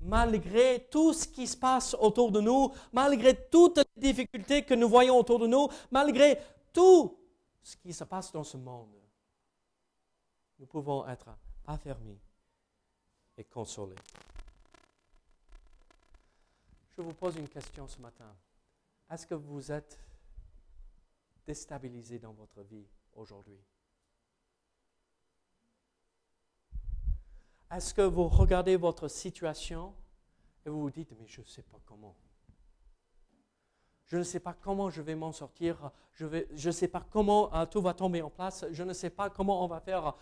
malgré 0.04 0.88
tout 0.89 1.13
ce 1.13 1.28
qui 1.28 1.48
se 1.48 1.58
passe 1.58 1.96
autour 2.00 2.32
de 2.32 2.42
nous, 2.42 2.72
malgré 2.92 3.48
toutes 3.50 3.78
les 3.78 4.13
difficultés 4.13 4.63
que 4.63 4.74
nous 4.74 4.89
voyons 4.89 5.18
autour 5.18 5.39
de 5.39 5.48
nous, 5.48 5.68
malgré 5.92 6.38
tout 6.72 7.18
ce 7.62 7.76
qui 7.78 7.94
se 7.94 8.04
passe 8.04 8.32
dans 8.32 8.44
ce 8.44 8.58
monde, 8.58 8.94
nous 10.60 10.66
pouvons 10.66 11.08
être 11.08 11.30
affermis 11.66 12.20
et 13.38 13.44
consolés. 13.46 13.96
Je 16.96 17.02
vous 17.02 17.13
pose 17.13 17.36
une 17.38 17.50
question 17.50 17.88
ce 17.88 18.00
matin. 18.00 18.36
Est-ce 19.10 19.26
que 19.26 19.36
vous 19.36 19.72
êtes 19.72 20.00
déstabilisé 21.46 22.20
dans 22.20 22.34
votre 22.34 22.62
vie 22.62 22.86
aujourd'hui? 23.13 23.60
Est-ce 27.76 27.94
que 27.94 28.04
vous 28.04 28.28
regardez 28.28 28.76
votre 28.76 29.08
situation 29.08 29.94
et 30.66 30.70
vous 30.70 30.82
vous 30.82 30.92
dites, 30.92 31.12
mais 31.20 31.26
je 31.28 31.42
ne 31.42 31.46
sais 31.46 31.64
pas 31.64 31.80
comment. 31.86 32.16
Je 34.06 34.18
ne 34.18 34.24
sais 34.24 34.40
pas 34.40 34.54
comment 34.54 34.92
je 34.92 35.02
vais 35.02 35.16
m'en 35.16 35.32
sortir. 35.32 35.90
Je 36.14 36.28
ne 36.28 36.72
sais 36.72 36.88
pas 36.88 37.04
comment 37.10 37.52
euh, 37.56 37.66
tout 37.66 37.82
va 37.82 37.96
tomber 37.96 38.22
en 38.22 38.30
place. 38.30 38.64
Je 38.72 38.84
ne 38.84 38.94
sais 38.94 39.10
pas 39.10 39.32
comment 39.32 39.64
on 39.64 39.68
va 39.68 39.80
faire. 39.80 40.14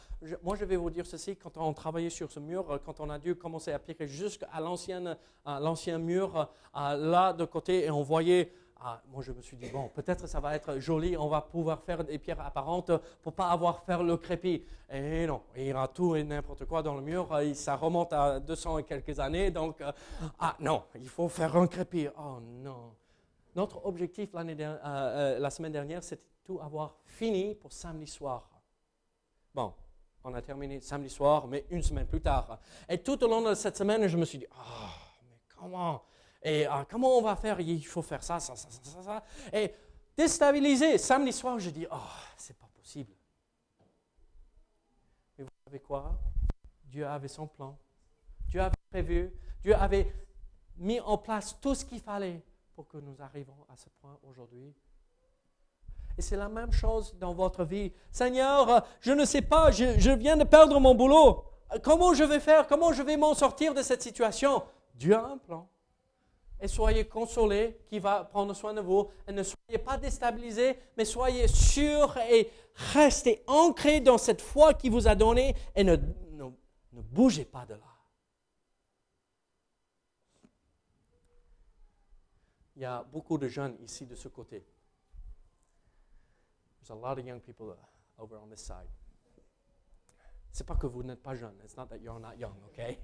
moi, 0.41 0.55
je 0.55 0.63
vais 0.63 0.77
vous 0.77 0.89
dire 0.89 1.05
ceci. 1.05 1.35
Quand 1.35 1.57
on 1.57 1.73
travaillait 1.73 2.09
sur 2.09 2.31
ce 2.31 2.39
mur, 2.39 2.79
quand 2.85 3.01
on 3.01 3.09
a 3.09 3.19
dû 3.19 3.35
commencer 3.35 3.73
à 3.73 3.79
piquer 3.79 4.07
jusqu'à 4.07 4.47
l'ancien 4.61 5.97
mur, 5.97 6.49
euh, 6.77 6.95
là 6.95 7.33
de 7.33 7.43
côté, 7.43 7.83
et 7.85 7.91
on 7.91 8.01
voyait 8.01 8.53
ah, 8.83 8.99
moi, 9.11 9.21
je 9.21 9.31
me 9.31 9.41
suis 9.41 9.57
dit, 9.57 9.69
bon, 9.69 9.89
peut-être 9.89 10.27
ça 10.27 10.39
va 10.39 10.55
être 10.55 10.79
joli, 10.79 11.15
on 11.15 11.27
va 11.27 11.41
pouvoir 11.41 11.83
faire 11.83 12.03
des 12.03 12.17
pierres 12.17 12.41
apparentes 12.41 12.91
pour 13.21 13.33
pas 13.33 13.49
avoir 13.49 13.83
faire 13.83 14.01
le 14.01 14.17
crépi. 14.17 14.65
Et 14.89 15.27
non, 15.27 15.43
il 15.55 15.67
y 15.67 15.73
aura 15.73 15.87
tout 15.87 16.15
et 16.15 16.23
n'importe 16.23 16.65
quoi 16.65 16.81
dans 16.81 16.95
le 16.95 17.01
mur, 17.01 17.37
et 17.39 17.53
ça 17.53 17.75
remonte 17.75 18.11
à 18.11 18.39
200 18.39 18.79
et 18.79 18.83
quelques 18.83 19.19
années, 19.19 19.51
donc, 19.51 19.79
euh, 19.81 19.91
ah 20.39 20.55
non, 20.59 20.83
il 20.95 21.07
faut 21.07 21.29
faire 21.29 21.55
un 21.55 21.67
crépi. 21.67 22.07
Oh 22.17 22.39
non. 22.41 22.95
Notre 23.55 23.85
objectif 23.85 24.29
euh, 24.33 24.39
euh, 24.85 25.39
la 25.39 25.49
semaine 25.51 25.73
dernière, 25.73 26.03
c'était 26.03 26.23
tout 26.43 26.59
avoir 26.59 26.95
fini 27.05 27.53
pour 27.53 27.71
samedi 27.71 28.07
soir. 28.07 28.49
Bon, 29.53 29.73
on 30.23 30.33
a 30.33 30.41
terminé 30.41 30.79
samedi 30.79 31.09
soir, 31.09 31.47
mais 31.47 31.65
une 31.69 31.83
semaine 31.83 32.07
plus 32.07 32.21
tard. 32.21 32.57
Et 32.89 32.97
tout 32.97 33.23
au 33.23 33.27
long 33.27 33.43
de 33.43 33.53
cette 33.53 33.77
semaine, 33.77 34.07
je 34.07 34.17
me 34.17 34.25
suis 34.25 34.39
dit, 34.39 34.47
ah, 34.57 34.89
mais 35.29 35.37
comment 35.55 36.01
et 36.43 36.65
ah, 36.65 36.85
comment 36.89 37.17
on 37.17 37.21
va 37.21 37.35
faire? 37.35 37.59
Il 37.59 37.85
faut 37.85 38.01
faire 38.01 38.23
ça, 38.23 38.39
ça, 38.39 38.55
ça, 38.55 38.67
ça, 38.71 39.03
ça. 39.03 39.23
Et 39.53 39.73
déstabilisé. 40.17 40.97
Samedi 40.97 41.31
soir, 41.33 41.59
je 41.59 41.69
dis, 41.69 41.85
oh, 41.91 41.97
c'est 42.35 42.57
pas 42.57 42.69
possible. 42.73 43.13
Mais 45.37 45.43
vous 45.43 45.51
savez 45.65 45.79
quoi? 45.79 46.19
Dieu 46.85 47.05
avait 47.05 47.27
son 47.27 47.47
plan. 47.47 47.77
Dieu 48.47 48.61
avait 48.61 48.73
prévu. 48.89 49.31
Dieu 49.61 49.75
avait 49.75 50.11
mis 50.77 50.99
en 50.99 51.17
place 51.17 51.55
tout 51.61 51.75
ce 51.75 51.85
qu'il 51.85 51.99
fallait 51.99 52.43
pour 52.73 52.87
que 52.87 52.97
nous 52.97 53.21
arrivions 53.21 53.65
à 53.71 53.77
ce 53.77 53.89
point 54.01 54.17
aujourd'hui. 54.23 54.73
Et 56.17 56.21
c'est 56.21 56.37
la 56.37 56.49
même 56.49 56.71
chose 56.71 57.15
dans 57.19 57.33
votre 57.33 57.63
vie. 57.63 57.93
Seigneur, 58.11 58.85
je 58.99 59.11
ne 59.11 59.25
sais 59.25 59.41
pas, 59.43 59.71
je, 59.71 59.97
je 59.99 60.11
viens 60.11 60.35
de 60.35 60.43
perdre 60.43 60.79
mon 60.79 60.95
boulot. 60.95 61.45
Comment 61.83 62.13
je 62.13 62.23
vais 62.23 62.39
faire? 62.39 62.67
Comment 62.67 62.91
je 62.91 63.03
vais 63.03 63.15
m'en 63.15 63.33
sortir 63.33 63.73
de 63.73 63.81
cette 63.81 64.01
situation? 64.01 64.63
Dieu 64.95 65.15
a 65.15 65.23
un 65.23 65.37
plan 65.37 65.69
et 66.61 66.67
soyez 66.67 67.07
consolés 67.07 67.79
qui 67.87 67.99
va 67.99 68.23
prendre 68.23 68.53
soin 68.53 68.73
de 68.73 68.81
vous. 68.81 69.09
Et 69.27 69.31
ne 69.31 69.43
soyez 69.43 69.79
pas 69.79 69.97
déstabilisés, 69.97 70.77
mais 70.95 71.05
soyez 71.05 71.47
sûrs 71.47 72.15
et 72.29 72.51
restez 72.93 73.43
ancrés 73.47 73.99
dans 73.99 74.19
cette 74.19 74.41
foi 74.41 74.75
qui 74.75 74.89
vous 74.89 75.07
a 75.07 75.15
donné 75.15 75.55
et 75.75 75.83
ne, 75.83 75.95
ne, 75.95 76.51
bougez 76.91 77.45
pas 77.45 77.65
de 77.65 77.73
là. 77.73 77.79
Il 82.75 82.83
y 82.83 82.85
a 82.85 83.03
beaucoup 83.03 83.37
de 83.37 83.47
jeunes 83.47 83.75
ici 83.81 84.05
de 84.05 84.15
ce 84.15 84.27
côté. 84.27 84.65
There's 86.79 86.91
a 86.91 86.95
lot 86.95 87.19
of 87.19 87.25
young 87.25 87.39
people 87.39 87.67
uh, 87.67 88.21
over 88.21 88.37
on 88.37 88.47
this 88.49 88.61
side. 88.61 88.87
C'est 90.51 90.65
pas 90.65 90.75
que 90.75 90.87
vous 90.87 91.03
n'êtes 91.03 91.21
pas 91.21 91.35
jeune. 91.35 91.55
It's 91.63 91.77
not 91.77 91.87
that 91.87 91.97
you're 91.97 92.19
not 92.19 92.37
young, 92.37 92.55
okay? 92.67 92.99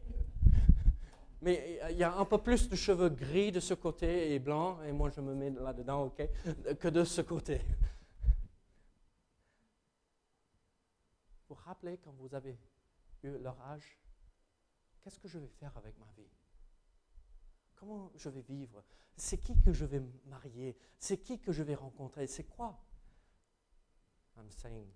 Mais 1.41 1.79
il 1.91 1.97
y 1.97 2.03
a 2.03 2.15
un 2.15 2.25
peu 2.25 2.39
plus 2.39 2.67
de 2.67 2.75
cheveux 2.75 3.09
gris 3.09 3.51
de 3.51 3.59
ce 3.59 3.75
côté 3.75 4.33
et 4.33 4.39
blancs, 4.39 4.79
et 4.85 4.91
moi 4.91 5.09
je 5.09 5.21
me 5.21 5.35
mets 5.35 5.51
là-dedans, 5.51 6.05
ok, 6.05 6.27
que 6.79 6.87
de 6.87 7.03
ce 7.03 7.21
côté. 7.21 7.61
Vous 11.47 11.55
vous 11.55 11.61
rappelez 11.63 11.97
quand 11.99 12.13
vous 12.13 12.33
avez 12.33 12.57
eu 13.23 13.37
leur 13.37 13.61
âge, 13.61 13.97
qu'est-ce 15.01 15.19
que 15.19 15.27
je 15.27 15.37
vais 15.37 15.47
faire 15.47 15.77
avec 15.77 15.97
ma 15.99 16.11
vie? 16.17 16.29
Comment 17.75 18.11
je 18.15 18.29
vais 18.29 18.41
vivre? 18.41 18.83
C'est 19.15 19.37
qui 19.37 19.59
que 19.61 19.71
je 19.71 19.85
vais 19.85 20.01
marier? 20.25 20.75
C'est 20.97 21.19
qui 21.19 21.39
que 21.39 21.51
je 21.51 21.61
vais 21.61 21.75
rencontrer? 21.75 22.25
C'est 22.25 22.45
quoi? 22.45 22.83
I'm 24.35 24.49
saying, 24.49 24.91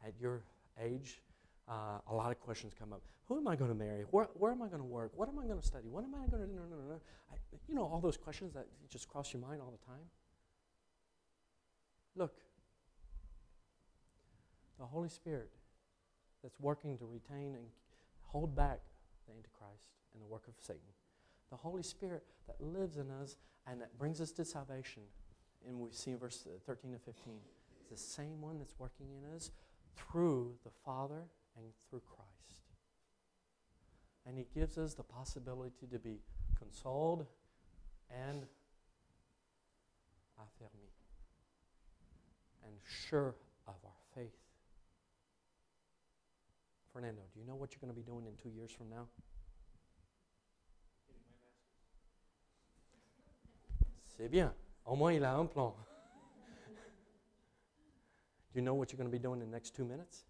at 0.00 0.12
your 0.20 0.40
age, 0.76 1.22
uh, 1.68 2.00
a 2.10 2.14
lot 2.14 2.30
of 2.30 2.40
questions 2.40 2.72
come 2.78 2.92
up. 2.92 3.02
Who 3.26 3.36
am 3.36 3.46
I 3.46 3.56
going 3.56 3.70
to 3.70 3.76
marry? 3.76 4.04
Where, 4.10 4.28
where 4.34 4.52
am 4.52 4.62
I 4.62 4.68
going 4.68 4.80
to 4.80 4.84
work? 4.88 5.12
What 5.14 5.28
am 5.28 5.38
I 5.38 5.44
going 5.44 5.60
to 5.60 5.66
study? 5.66 5.88
What 5.88 6.04
am 6.04 6.14
I 6.14 6.26
going 6.26 6.42
to? 6.42 6.48
No, 6.48 6.62
no, 6.62 6.76
no, 6.76 6.94
no. 6.94 7.00
You 7.68 7.74
know, 7.74 7.82
all 7.82 8.00
those 8.00 8.16
questions 8.16 8.54
that 8.54 8.66
just 8.90 9.08
cross 9.08 9.32
your 9.32 9.42
mind 9.42 9.60
all 9.60 9.70
the 9.70 9.84
time. 9.86 10.04
Look, 12.16 12.34
the 14.78 14.86
Holy 14.86 15.08
Spirit 15.08 15.50
that's 16.42 16.58
working 16.60 16.96
to 16.98 17.04
retain 17.04 17.54
and 17.54 17.66
hold 18.22 18.54
back 18.54 18.80
the 19.26 19.34
Antichrist 19.34 19.84
and 20.14 20.22
the 20.22 20.26
work 20.26 20.46
of 20.48 20.54
Satan. 20.58 20.80
The 21.50 21.56
Holy 21.56 21.82
Spirit 21.82 22.24
that 22.46 22.56
lives 22.60 22.96
in 22.96 23.10
us 23.10 23.36
and 23.66 23.80
that 23.80 23.98
brings 23.98 24.20
us 24.20 24.32
to 24.32 24.44
salvation 24.44 25.02
and 25.66 25.78
we 25.78 25.90
see 25.90 26.12
in 26.12 26.18
verse 26.18 26.46
13 26.66 26.92
to 26.92 26.98
15, 26.98 27.34
it's 27.80 27.88
the 27.90 27.96
same 27.96 28.40
one 28.40 28.58
that's 28.58 28.74
working 28.78 29.06
in 29.10 29.34
us 29.34 29.50
through 29.96 30.54
the 30.64 30.70
Father 30.84 31.24
and 31.58 31.72
through 31.90 32.00
Christ. 32.00 32.28
And 34.26 34.38
He 34.38 34.46
gives 34.54 34.78
us 34.78 34.94
the 34.94 35.02
possibility 35.02 35.86
to 35.90 35.98
be 35.98 36.20
consoled 36.58 37.26
and 38.10 38.44
affermi 40.40 40.90
and 42.64 42.74
sure 43.08 43.34
of 43.66 43.74
our 43.84 44.00
faith. 44.14 44.36
Fernando, 46.92 47.22
do 47.32 47.40
you 47.40 47.46
know 47.46 47.54
what 47.54 47.72
you're 47.72 47.80
going 47.80 47.92
to 47.92 47.96
be 47.96 48.06
doing 48.06 48.26
in 48.26 48.32
two 48.42 48.56
years 48.56 48.70
from 48.70 48.90
now? 48.90 49.06
C'est 54.16 54.28
bien. 54.30 54.52
Au 54.84 54.96
moins, 54.96 55.12
il 55.12 55.22
a 55.22 55.38
un 55.38 55.46
plan. 55.46 55.74
Do 58.52 58.58
you 58.58 58.62
know 58.62 58.74
what 58.74 58.90
you're 58.90 58.96
going 58.96 59.10
to 59.10 59.12
be 59.12 59.22
doing 59.22 59.42
in 59.42 59.50
the 59.50 59.54
next 59.54 59.76
two 59.76 59.84
minutes? 59.84 60.24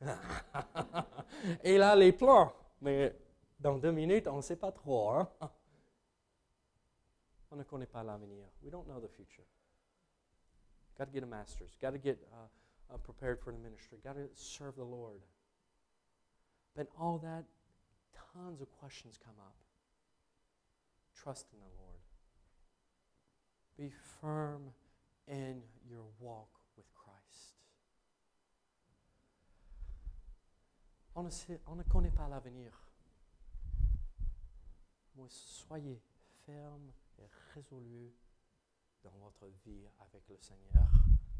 il 1.64 1.82
a 1.82 1.94
les 1.94 2.12
plans, 2.12 2.52
mais 2.80 3.14
dans 3.58 3.78
deux 3.78 3.92
minutes, 3.92 4.26
on 4.26 4.36
ne 4.36 4.42
sait 4.42 4.56
pas 4.56 4.72
trop. 4.72 5.10
Hein? 5.10 5.28
On 7.50 7.56
ne 7.56 7.64
connaît 7.64 7.86
pas 7.86 8.02
l'avenir. 8.02 8.46
We 8.62 8.70
don't 8.70 8.86
know 8.86 9.00
the 9.00 9.08
future. 9.08 9.44
Got 10.96 11.06
to 11.06 11.12
get 11.12 11.22
a 11.22 11.26
master's. 11.26 11.76
Got 11.80 11.92
to 11.92 11.98
get 11.98 12.18
uh, 12.32 12.94
uh, 12.94 12.98
prepared 12.98 13.40
for 13.40 13.52
the 13.52 13.58
ministry. 13.58 13.98
Got 14.02 14.14
to 14.14 14.28
serve 14.34 14.76
the 14.76 14.84
Lord. 14.84 15.22
But 16.76 16.88
all 16.98 17.18
that, 17.18 17.44
tons 18.32 18.60
of 18.60 18.70
questions 18.78 19.18
come 19.22 19.34
up. 19.40 19.56
Trust 21.14 21.46
in 21.52 21.58
the 21.58 21.66
Lord. 21.82 22.00
Be 23.76 23.92
firm 24.20 24.72
in 25.26 25.62
your 25.88 26.04
walk 26.20 26.59
On 31.14 31.24
ne, 31.24 31.82
connaît 31.82 32.10
pas 32.10 32.28
l'avenir. 32.28 32.72
Mais 35.16 35.28
soyez 35.28 36.00
ferme 36.46 36.92
et 37.18 37.26
résolu 37.54 38.12
dans 39.02 39.10
votre 39.18 39.46
vie 39.64 39.86
avec 40.00 40.28
le 40.28 40.36
Seigneur, 40.38 40.88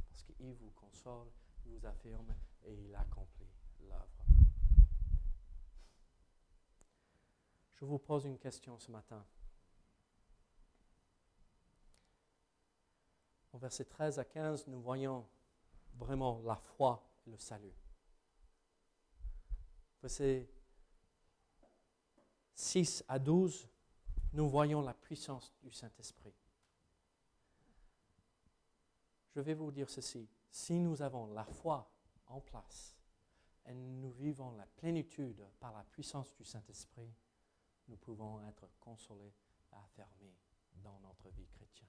parce 0.09 0.23
qu'il 0.25 0.55
vous 0.55 0.71
console, 0.71 1.29
il 1.64 1.73
vous 1.73 1.87
affirme 1.87 2.35
et 2.64 2.75
il 2.75 2.95
accomplit 2.95 3.49
l'œuvre. 3.89 4.25
Je 7.77 7.85
vous 7.85 7.99
pose 7.99 8.27
une 8.27 8.39
question 8.39 8.79
ce 8.79 8.91
matin. 8.91 9.25
Au 13.53 13.59
verset 13.59 13.85
13 13.85 14.18
à 14.18 14.25
15, 14.25 14.66
nous 14.66 14.81
voyons 14.81 15.27
vraiment 15.95 16.43
la 16.45 16.57
foi 16.57 17.03
et 17.27 17.31
le 17.31 17.39
salut. 17.39 17.89
Verset 20.03 20.48
6 22.55 23.05
à 23.09 23.18
12, 23.18 23.68
nous 24.32 24.48
voyons 24.48 24.80
la 24.80 24.94
puissance 24.94 25.53
du 25.62 25.70
Saint-Esprit. 25.70 26.34
Je 29.34 29.40
vais 29.40 29.55
vous 29.55 29.70
dire 29.70 29.88
ceci. 29.88 30.28
Si 30.51 30.78
nous 30.78 31.03
avons 31.03 31.26
la 31.32 31.44
foi 31.44 31.90
en 32.26 32.40
place 32.40 32.96
et 33.66 33.74
nous 33.74 34.11
vivons 34.11 34.53
la 34.53 34.66
plénitude 34.66 35.46
par 35.61 35.72
la 35.72 35.84
puissance 35.84 36.34
du 36.34 36.44
Saint-Esprit, 36.44 37.12
nous 37.88 37.96
pouvons 37.96 38.40
être 38.46 38.68
consolés 38.80 39.34
et 39.72 39.76
affermés 39.76 40.36
dans 40.82 40.98
notre 41.01 41.28
vie 41.30 41.46
chrétienne. 41.46 41.88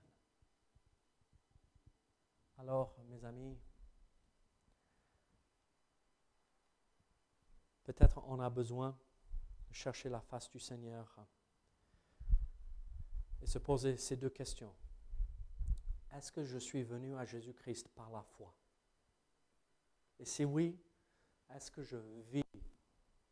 Alors, 2.58 2.96
mes 3.10 3.24
amis, 3.26 3.58
peut-être 7.84 8.22
on 8.28 8.40
a 8.40 8.50
besoin 8.50 8.98
de 9.70 9.74
chercher 9.74 10.10
la 10.10 10.22
face 10.22 10.50
du 10.50 10.60
Seigneur 10.60 11.26
et 13.42 13.48
se 13.48 13.58
poser 13.58 13.98
ces 13.98 14.16
deux 14.16 14.30
questions. 14.30 14.74
Est-ce 16.14 16.32
que 16.32 16.44
je 16.44 16.58
suis 16.58 16.84
venu 16.84 17.16
à 17.16 17.26
Jésus-Christ 17.26 17.88
par 17.90 18.12
la 18.12 18.22
foi? 18.22 18.54
Et 20.20 20.26
si 20.26 20.46
oui, 20.46 20.78
est-ce 21.50 21.72
que 21.72 21.82
je 21.82 21.98
vis 22.32 22.44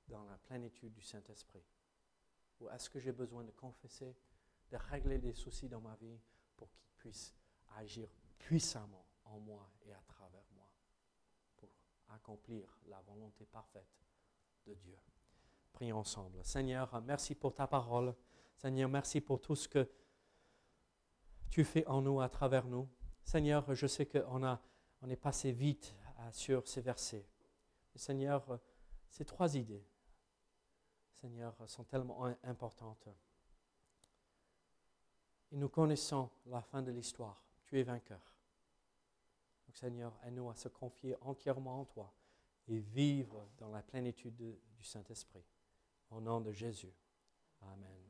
dans 0.07 0.23
la 0.23 0.37
plénitude 0.37 0.93
du 0.93 1.03
Saint-Esprit? 1.03 1.63
Ou 2.59 2.69
est-ce 2.69 2.89
que 2.89 2.99
j'ai 2.99 3.11
besoin 3.11 3.43
de 3.43 3.51
confesser, 3.51 4.15
de 4.71 4.77
régler 4.77 5.19
des 5.19 5.33
soucis 5.33 5.69
dans 5.69 5.81
ma 5.81 5.95
vie 5.95 6.19
pour 6.57 6.69
qu'il 6.71 6.87
puisse 6.97 7.33
agir 7.75 8.09
puissamment 8.39 9.05
en 9.25 9.39
moi 9.39 9.69
et 9.85 9.93
à 9.93 10.01
travers 10.07 10.45
moi 10.55 10.69
pour 11.57 11.69
accomplir 12.09 12.77
la 12.87 12.99
volonté 13.01 13.45
parfaite 13.45 13.99
de 14.69 14.75
Dieu 14.75 14.97
Prions 15.73 15.97
ensemble. 15.97 16.43
Seigneur, 16.43 17.01
merci 17.01 17.33
pour 17.35 17.53
ta 17.53 17.65
parole. 17.65 18.13
Seigneur, 18.55 18.89
merci 18.89 19.21
pour 19.21 19.41
tout 19.41 19.55
ce 19.55 19.67
que 19.67 19.89
tu 21.49 21.63
fais 21.63 21.85
en 21.87 22.01
nous, 22.01 22.21
à 22.21 22.29
travers 22.29 22.65
nous. 22.65 22.87
Seigneur, 23.23 23.73
je 23.73 23.87
sais 23.87 24.05
qu'on 24.05 24.43
on 25.01 25.09
est 25.09 25.15
passé 25.15 25.51
vite 25.51 25.95
euh, 26.19 26.31
sur 26.31 26.67
ces 26.67 26.81
versets. 26.81 27.25
Seigneur, 27.95 28.49
euh, 28.51 28.57
ces 29.09 29.25
trois 29.25 29.55
idées, 29.55 29.85
Seigneur, 31.13 31.55
sont 31.67 31.85
tellement 31.85 32.25
importantes. 32.43 33.07
Et 35.51 35.57
nous 35.57 35.69
connaissons 35.69 36.29
la 36.45 36.61
fin 36.61 36.81
de 36.81 36.91
l'histoire. 36.91 37.41
Tu 37.63 37.79
es 37.79 37.83
vainqueur. 37.83 38.21
Seigneur, 39.71 40.19
aide-nous 40.25 40.49
à 40.49 40.55
se 40.55 40.67
confier 40.67 41.15
entièrement 41.21 41.79
en 41.79 41.85
toi 41.85 42.13
et 42.69 42.79
vivre 42.79 43.49
dans 43.57 43.69
la 43.69 43.81
plénitude 43.81 44.35
du 44.35 44.83
Saint-Esprit. 44.83 45.45
Au 46.11 46.21
nom 46.21 46.39
de 46.39 46.51
Jésus. 46.51 46.93
Amen. 47.61 48.08